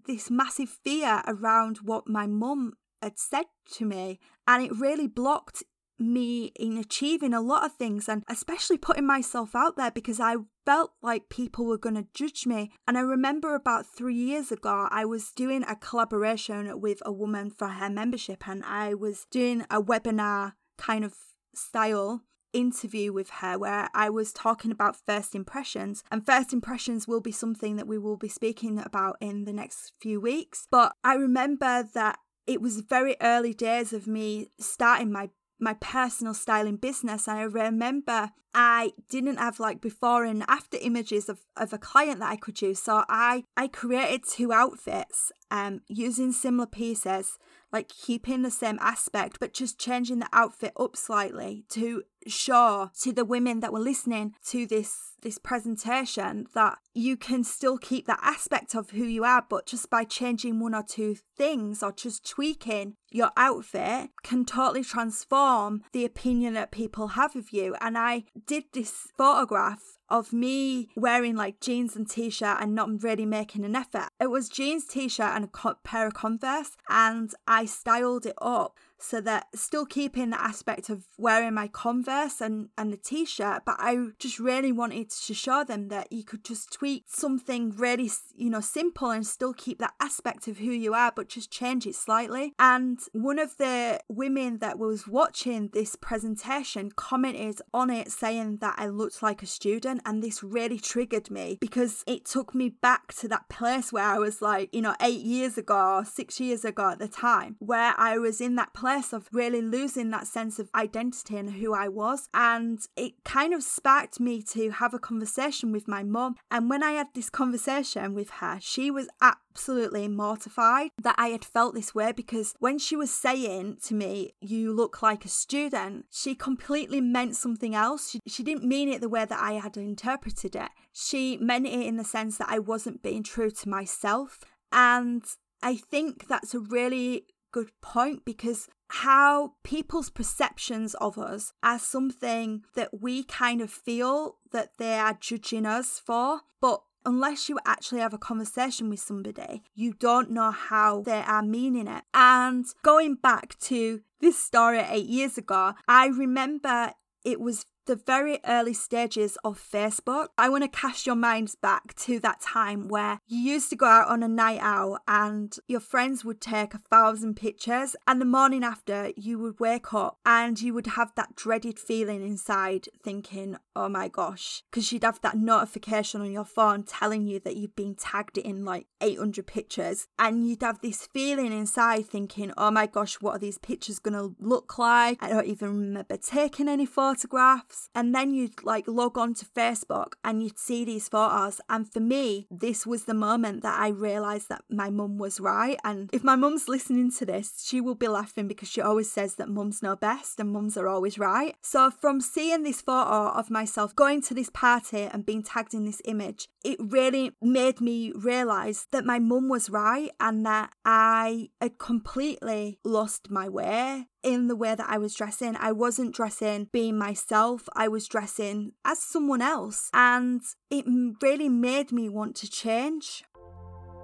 this 0.08 0.32
massive 0.32 0.70
fear 0.84 1.22
around 1.28 1.78
what 1.84 2.08
my 2.08 2.26
mum 2.26 2.74
had 3.04 3.20
said 3.20 3.46
to 3.74 3.86
me 3.86 4.20
and 4.48 4.64
it 4.64 4.76
really 4.76 5.08
blocked 5.08 5.64
me 6.00 6.52
in 6.56 6.78
achieving 6.78 7.34
a 7.34 7.42
lot 7.42 7.66
of 7.66 7.74
things 7.74 8.08
and 8.08 8.24
especially 8.28 8.78
putting 8.78 9.06
myself 9.06 9.56
out 9.56 9.76
there 9.76 9.92
because 9.92 10.20
I 10.20 10.36
felt 10.66 10.92
like 11.02 11.30
people 11.30 11.66
were 11.66 11.78
going 11.78 11.96
to 11.96 12.08
judge 12.14 12.46
me. 12.46 12.72
And 12.88 12.98
I 12.98 13.02
remember 13.02 13.56
about 13.56 13.86
three 13.86 14.16
years 14.16 14.52
ago, 14.52 14.88
I 14.92 15.06
was 15.06 15.32
doing 15.32 15.64
a 15.64 15.76
collaboration 15.76 16.80
with 16.80 17.02
a 17.06 17.12
woman 17.12 17.50
for 17.50 17.68
her 17.68 17.90
membership, 17.90 18.48
and 18.48 18.64
I 18.64 18.94
was 18.94 19.26
doing 19.32 19.66
a 19.70 19.82
webinar 19.82 20.54
kind 20.78 21.04
of 21.04 21.16
style 21.56 22.22
interview 22.54 23.14
with 23.14 23.30
her 23.30 23.58
where 23.58 23.90
I 23.94 24.10
was 24.10 24.34
talking 24.34 24.72
about 24.72 24.96
first 25.06 25.36
impressions. 25.36 26.04
And 26.12 26.26
first 26.26 26.54
impressions 26.54 27.08
will 27.08 27.22
be 27.22 27.32
something 27.32 27.76
that 27.76 27.88
we 27.88 27.98
will 27.98 28.18
be 28.18 28.30
speaking 28.30 28.80
about 28.80 29.18
in 29.22 29.46
the 29.46 29.54
next 29.54 29.94
few 30.02 30.20
weeks. 30.20 30.68
But 30.70 30.94
I 31.04 31.16
remember 31.16 31.88
that 31.94 32.20
it 32.48 32.62
was 32.62 32.82
very 32.82 33.16
early 33.22 33.54
days 33.54 33.94
of 33.94 34.08
me 34.08 34.48
starting 34.60 35.12
my 35.12 35.30
my 35.60 35.74
personal 35.76 36.34
styling 36.34 36.78
business 36.78 37.28
and 37.28 37.40
I 37.40 37.44
remember 37.44 38.32
I 38.54 38.94
didn't 39.10 39.38
have 39.38 39.60
like 39.60 39.80
before 39.82 40.24
and 40.24 40.44
after 40.48 40.78
images 40.82 41.30
of, 41.30 41.40
of 41.56 41.72
a 41.72 41.78
client 41.78 42.20
that 42.20 42.32
I 42.32 42.36
could 42.36 42.62
use. 42.62 42.82
So 42.82 43.04
I 43.08 43.44
I 43.56 43.68
created 43.68 44.24
two 44.28 44.52
outfits 44.52 45.32
um 45.52 45.82
using 45.88 46.32
similar 46.32 46.68
pieces 46.68 47.38
like 47.72 47.88
keeping 47.90 48.42
the 48.42 48.52
same 48.52 48.80
aspect, 48.82 49.40
but 49.40 49.54
just 49.54 49.80
changing 49.80 50.20
the 50.20 50.30
outfit 50.34 50.74
up 50.80 50.96
slightly 50.96 51.66
to 51.70 52.04
show 52.28 52.90
to 53.00 53.14
the 53.14 53.26
women 53.26 53.60
that 53.60 53.72
were 53.72 53.80
listening 53.80 54.34
to 54.46 54.66
this 54.66 55.14
this 55.22 55.38
presentation 55.38 56.48
that 56.54 56.78
you 56.94 57.18
can 57.18 57.44
still 57.44 57.78
keep 57.78 58.08
that 58.08 58.20
aspect 58.22 58.74
of 58.74 58.92
who 58.92 59.04
you 59.04 59.24
are, 59.24 59.46
but 59.50 59.66
just 59.66 59.90
by 59.90 60.04
changing 60.04 60.60
one 60.60 60.74
or 60.74 60.84
two 60.84 61.16
things 61.38 61.84
or 61.84 61.92
just 61.92 62.28
tweaking 62.28 62.96
your 63.12 63.32
outfit 63.36 64.10
can 64.24 64.46
totally 64.46 64.84
transform 64.84 65.82
the 65.92 66.06
opinion 66.06 66.54
that 66.54 66.72
people 66.72 67.10
have 67.10 67.36
of 67.36 67.52
you. 67.52 67.76
And 67.82 67.98
I 67.98 68.24
did 68.48 68.66
this 68.74 69.10
photograph 69.18 69.99
of 70.10 70.34
me 70.34 70.90
wearing 70.96 71.36
like 71.36 71.60
jeans 71.60 71.96
and 71.96 72.10
t-shirt 72.10 72.58
and 72.60 72.76
not 72.76 73.04
really 73.04 73.26
making 73.26 73.66
an 73.66 73.76
effort. 73.76 74.10
It 74.20 74.30
was 74.30 74.50
jeans, 74.50 74.86
t-shirt 74.86 75.32
and 75.36 75.46
a 75.46 75.76
pair 75.84 76.08
of 76.08 76.14
Converse 76.14 76.78
and 76.90 77.34
I 77.48 77.66
styled 77.66 78.26
it 78.26 78.36
up 78.42 78.78
so 79.00 79.22
that 79.22 79.48
still 79.56 79.86
keeping 79.86 80.30
the 80.30 80.42
aspect 80.42 80.90
of 80.90 81.06
wearing 81.18 81.54
my 81.54 81.68
Converse 81.68 82.42
and, 82.42 82.70
and 82.78 82.92
the 82.92 82.98
t 82.98 83.26
shirt, 83.26 83.64
but 83.66 83.76
I 83.80 83.98
just 84.20 84.40
really 84.40 84.72
wanted 84.72 85.10
to 85.10 85.34
show 85.34 85.64
them 85.64 85.88
that 85.88 86.12
you 86.12 86.24
could 86.24 86.44
just 86.44 86.74
tweak 86.74 87.06
something 87.08 87.72
really, 87.72 88.10
you 88.36 88.50
know, 88.50 88.60
simple 88.60 89.12
and 89.12 89.26
still 89.26 89.54
keep 89.54 89.80
that 89.80 89.94
aspect 90.00 90.48
of 90.48 90.58
who 90.58 90.72
you 90.72 90.94
are, 90.94 91.12
but 91.16 91.30
just 91.30 91.52
change 91.52 91.86
it 91.88 91.96
slightly. 91.96 92.54
And 92.60 93.00
one 93.14 93.40
of 93.40 93.58
the 93.58 94.02
women 94.10 94.58
that 94.60 94.78
was 94.78 95.08
watching 95.08 95.70
this 95.74 95.96
presentation 95.96 96.92
commented 96.92 97.62
on 97.74 97.90
it 97.90 98.12
saying 98.12 98.58
that 98.58 98.76
I 98.78 98.88
looked 98.88 99.24
like 99.24 99.42
a 99.42 99.48
student, 99.48 100.02
and 100.06 100.22
this 100.22 100.44
really 100.44 100.80
triggered 100.80 101.32
me 101.32 101.58
because 101.62 102.04
it 102.06 102.26
took 102.26 102.54
me 102.54 102.70
back 102.70 103.14
to 103.16 103.28
that 103.30 103.48
place 103.50 103.94
where 103.94 104.04
I 104.04 104.18
was 104.18 104.42
like, 104.42 104.74
you 104.74 104.82
know, 104.82 104.96
eight 105.02 105.22
years 105.22 105.58
ago, 105.58 106.04
six 106.06 106.40
years 106.40 106.66
ago 106.66 106.90
at 106.90 107.00
the 107.00 107.08
time, 107.08 107.56
where 107.60 107.94
I 107.98 108.18
was 108.18 108.42
in 108.42 108.56
that 108.56 108.74
place 108.74 108.89
place 108.90 109.14
of 109.14 109.30
really 109.32 109.62
losing 109.62 110.10
that 110.10 110.26
sense 110.26 110.58
of 110.58 110.70
identity 110.74 111.38
and 111.38 111.52
who 111.52 111.74
I 111.76 111.88
was. 111.88 112.28
And 112.34 112.80
it 112.96 113.24
kind 113.24 113.54
of 113.54 113.62
sparked 113.62 114.20
me 114.20 114.42
to 114.54 114.72
have 114.72 114.96
a 114.96 115.00
conversation 115.00 115.72
with 115.72 115.88
my 115.88 116.04
mum. 116.04 116.36
And 116.50 116.70
when 116.70 116.82
I 116.82 116.92
had 116.92 117.08
this 117.14 117.30
conversation 117.30 118.16
with 118.16 118.32
her, 118.42 118.58
she 118.60 118.90
was 118.90 119.08
absolutely 119.22 120.08
mortified 120.08 120.90
that 121.04 121.16
I 121.20 121.28
had 121.28 121.46
felt 121.46 121.76
this 121.76 121.94
way 121.94 122.12
because 122.12 122.56
when 122.60 122.80
she 122.80 122.96
was 122.96 123.12
saying 123.12 123.78
to 123.84 123.94
me, 123.94 124.34
You 124.42 124.74
look 124.74 125.04
like 125.04 125.24
a 125.24 125.30
student, 125.30 126.06
she 126.10 126.34
completely 126.34 127.02
meant 127.02 127.36
something 127.36 127.76
else. 127.76 128.10
She, 128.10 128.20
she 128.26 128.44
didn't 128.44 128.64
mean 128.64 128.90
it 128.90 129.02
the 129.02 129.10
way 129.10 129.26
that 129.26 129.40
I 129.40 129.54
had 129.54 129.78
interpreted 129.78 130.56
it. 130.56 130.72
She 130.92 131.38
meant 131.38 131.68
it 131.68 131.86
in 131.86 131.98
the 131.98 132.04
sense 132.04 132.40
that 132.40 132.50
I 132.50 132.58
wasn't 132.58 133.04
being 133.04 133.22
true 133.22 133.52
to 133.52 133.70
myself. 133.70 134.40
And 134.72 135.24
I 135.62 135.76
think 135.76 136.28
that's 136.28 136.54
a 136.54 136.60
really 136.60 137.26
good 137.52 137.72
point 137.82 138.26
because 138.26 138.68
how 138.90 139.54
people's 139.64 140.10
perceptions 140.10 140.96
of 140.96 141.18
us 141.18 141.54
are 141.62 141.80
something 141.80 142.64
that 142.76 143.02
we 143.02 143.24
kind 143.24 143.62
of 143.62 143.70
feel 143.70 144.38
that 144.52 144.72
they 144.78 144.96
are 144.96 145.18
judging 145.20 145.66
us 145.66 146.02
for, 146.04 146.42
but 146.60 146.82
unless 147.06 147.50
you 147.50 147.60
actually 147.66 148.02
have 148.02 148.14
a 148.14 148.18
conversation 148.18 148.90
with 148.90 149.00
somebody, 149.00 149.64
you 149.76 149.94
don't 149.94 150.32
know 150.32 150.52
how 150.52 151.02
they 151.02 151.22
are 151.22 151.44
meaning 151.44 151.88
it. 151.88 152.04
And 152.14 152.66
going 152.84 153.16
back 153.16 153.58
to 153.60 154.02
this 154.20 154.38
story 154.38 154.80
eight 154.80 155.08
years 155.08 155.38
ago, 155.38 155.74
I 155.88 156.08
remember 156.08 156.94
it 157.24 157.40
was 157.40 157.66
the 157.90 157.96
very 157.96 158.40
early 158.46 158.76
stages 158.76 159.36
of 159.44 159.60
Facebook, 159.60 160.28
I 160.38 160.48
want 160.48 160.64
to 160.64 160.68
cast 160.68 161.08
your 161.08 161.16
minds 161.16 161.56
back 161.56 161.96
to 162.02 162.20
that 162.20 162.40
time 162.40 162.88
where 162.88 163.20
you 163.28 163.40
used 163.40 163.72
to 163.72 163.76
go 163.76 163.88
out 163.88 164.10
on 164.10 164.22
a 164.22 164.28
night 164.28 164.60
out 164.62 165.00
and 165.08 165.58
your 165.68 165.80
friends 165.80 166.24
would 166.24 166.40
take 166.40 166.76
a 166.76 166.78
thousand 166.78 167.36
pictures, 167.36 167.96
and 168.08 168.22
the 168.22 168.26
morning 168.26 168.64
after 168.64 169.12
you 169.18 169.40
would 169.40 169.60
wake 169.60 169.92
up 169.92 170.20
and 170.24 170.62
you 170.62 170.72
would 170.72 170.86
have 170.86 171.14
that 171.16 171.36
dreaded 171.36 171.80
feeling 171.80 172.22
inside 172.22 172.88
thinking, 173.04 173.58
oh 173.76 173.90
my 173.90 174.08
gosh, 174.08 174.62
because 174.70 174.92
you'd 174.92 175.04
have 175.04 175.20
that 175.22 175.38
notification 175.38 176.22
on 176.22 176.32
your 176.32 176.46
phone 176.46 176.84
telling 176.84 177.26
you 177.26 177.40
that 177.40 177.58
you've 177.58 177.76
been 177.76 177.96
tagged 177.96 178.38
in 178.38 178.64
like 178.64 178.86
800 179.02 179.48
pictures, 179.48 180.08
and 180.20 180.48
you'd 180.48 180.62
have 180.62 180.82
this 180.82 181.08
feeling 181.08 181.52
inside 181.52 182.06
thinking, 182.06 182.54
oh 182.56 182.70
my 182.70 182.86
gosh, 182.86 183.16
what 183.16 183.38
are 183.38 183.40
these 183.40 183.58
pictures 183.58 183.98
going 183.98 184.14
to 184.14 184.36
look 184.40 184.78
like? 184.78 185.18
I 185.24 185.30
don't 185.30 185.48
even 185.48 185.70
remember 185.70 186.18
taking 186.18 186.70
any 186.70 186.86
photographs 186.86 187.79
and 187.96 188.14
then 188.14 188.34
you'd 188.34 188.64
like 188.64 188.88
log 188.88 189.18
on 189.18 189.34
to 189.36 189.46
Facebook 189.46 190.14
and 190.24 190.44
you'd 190.44 190.60
see 190.60 190.86
these 190.86 191.08
photos. 191.10 191.62
And 191.70 191.92
for 191.92 192.00
me, 192.00 192.48
this 192.52 192.86
was 192.86 193.06
the 193.06 193.14
moment 193.14 193.64
that 193.64 193.80
I 193.80 193.90
realized 193.90 194.50
that 194.50 194.64
my 194.70 194.90
mum 194.90 195.18
was 195.18 195.40
right. 195.40 195.80
And 195.84 196.10
if 196.12 196.24
my 196.24 196.36
mum's 196.36 196.68
listening 196.68 197.12
to 197.14 197.26
this, 197.26 197.64
she 197.66 197.82
will 197.82 197.96
be 197.96 198.08
laughing 198.08 198.48
because 198.48 198.70
she 198.70 198.82
always 198.82 199.12
says 199.12 199.36
that 199.36 199.50
mums 199.50 199.82
know 199.82 199.96
best 199.96 200.40
and 200.40 200.52
mums 200.52 200.78
are 200.78 200.88
always 200.88 201.18
right. 201.18 201.56
So 201.62 201.92
from 201.92 202.22
seeing 202.22 202.64
this 202.64 202.82
photo 202.82 203.30
of 203.30 203.50
myself 203.50 203.96
going 203.96 204.22
to 204.24 204.34
this 204.34 204.50
party 204.50 205.04
and 205.04 205.26
being 205.26 205.44
tagged 205.44 205.74
in 205.74 205.86
this 205.86 206.02
image, 206.06 206.48
it 206.64 206.78
really 206.80 207.32
made 207.42 207.80
me 207.80 208.12
realize 208.14 208.88
that 208.92 209.06
my 209.06 209.20
mum 209.20 209.50
was 209.50 209.70
right 209.70 210.12
and 210.20 210.46
that 210.46 210.72
I 210.84 211.50
had 211.62 211.78
completely 211.78 212.80
lost 212.84 213.30
my 213.30 213.48
way 213.48 214.08
in 214.24 214.48
the 214.48 214.56
way 214.56 214.76
that 214.76 214.88
I 214.90 214.98
was 214.98 215.14
dressing. 215.16 215.56
I 215.60 215.72
wasn't 215.72 216.14
dressing 216.14 216.70
being 216.72 216.98
myself, 216.98 217.68
I 217.74 217.88
was 217.88 218.08
dressing 218.08 218.74
as 218.86 219.00
someone 219.00 219.42
else. 219.42 219.90
And 219.94 220.42
it 220.70 220.86
really 221.22 221.50
made 221.50 221.92
me 221.92 222.10
want 222.10 222.36
to 222.38 222.50
change. 222.50 223.24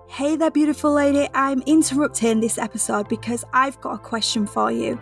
Hey 0.08 0.36
there, 0.36 0.52
beautiful 0.52 0.94
lady. 0.94 1.28
I'm 1.34 1.62
interrupting 1.66 2.40
this 2.40 2.58
episode 2.58 3.10
because 3.10 3.44
I've 3.54 3.82
got 3.82 3.96
a 3.96 3.98
question 3.98 4.46
for 4.46 4.72
you. 4.72 5.00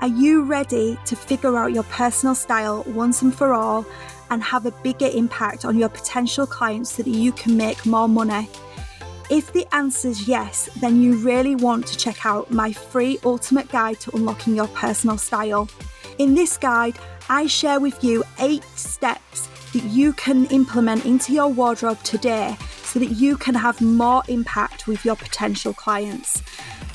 Are 0.00 0.08
you 0.08 0.44
ready 0.44 0.98
to 1.06 1.16
figure 1.16 1.56
out 1.56 1.72
your 1.72 1.84
personal 1.84 2.34
style 2.34 2.84
once 2.86 3.22
and 3.22 3.34
for 3.34 3.54
all 3.54 3.86
and 4.30 4.42
have 4.42 4.66
a 4.66 4.70
bigger 4.82 5.08
impact 5.12 5.64
on 5.64 5.78
your 5.78 5.88
potential 5.88 6.46
clients 6.46 6.92
so 6.92 7.02
that 7.02 7.10
you 7.10 7.32
can 7.32 7.56
make 7.56 7.86
more 7.86 8.08
money? 8.08 8.48
If 9.32 9.50
the 9.54 9.66
answer 9.74 10.08
is 10.08 10.28
yes, 10.28 10.68
then 10.82 11.00
you 11.00 11.16
really 11.16 11.56
want 11.56 11.86
to 11.86 11.96
check 11.96 12.26
out 12.26 12.50
my 12.50 12.70
free 12.70 13.18
ultimate 13.24 13.66
guide 13.70 13.98
to 14.00 14.14
unlocking 14.14 14.54
your 14.54 14.68
personal 14.68 15.16
style. 15.16 15.70
In 16.18 16.34
this 16.34 16.58
guide, 16.58 16.98
I 17.30 17.46
share 17.46 17.80
with 17.80 18.04
you 18.04 18.24
eight 18.40 18.62
steps 18.76 19.48
that 19.72 19.84
you 19.84 20.12
can 20.12 20.44
implement 20.48 21.06
into 21.06 21.32
your 21.32 21.48
wardrobe 21.48 22.02
today 22.02 22.58
so 22.82 22.98
that 22.98 23.12
you 23.12 23.38
can 23.38 23.54
have 23.54 23.80
more 23.80 24.22
impact 24.28 24.86
with 24.86 25.02
your 25.02 25.16
potential 25.16 25.72
clients. 25.72 26.42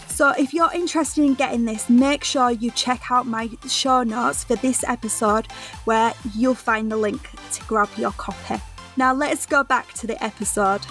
So, 0.08 0.30
if 0.38 0.54
you're 0.54 0.72
interested 0.76 1.24
in 1.24 1.34
getting 1.34 1.66
this, 1.66 1.90
make 1.90 2.24
sure 2.24 2.52
you 2.52 2.70
check 2.70 3.10
out 3.10 3.26
my 3.26 3.50
show 3.68 4.04
notes 4.04 4.44
for 4.44 4.58
this 4.58 4.84
episode 4.84 5.48
where 5.86 6.14
you'll 6.36 6.54
find 6.54 6.92
the 6.92 6.98
link 6.98 7.32
to 7.54 7.64
grab 7.64 7.90
your 7.98 8.12
copy. 8.12 8.62
Now, 8.96 9.12
let's 9.12 9.48
go 9.48 9.64
back 9.64 9.92
to 9.94 10.06
the 10.06 10.24
episode. 10.24 10.82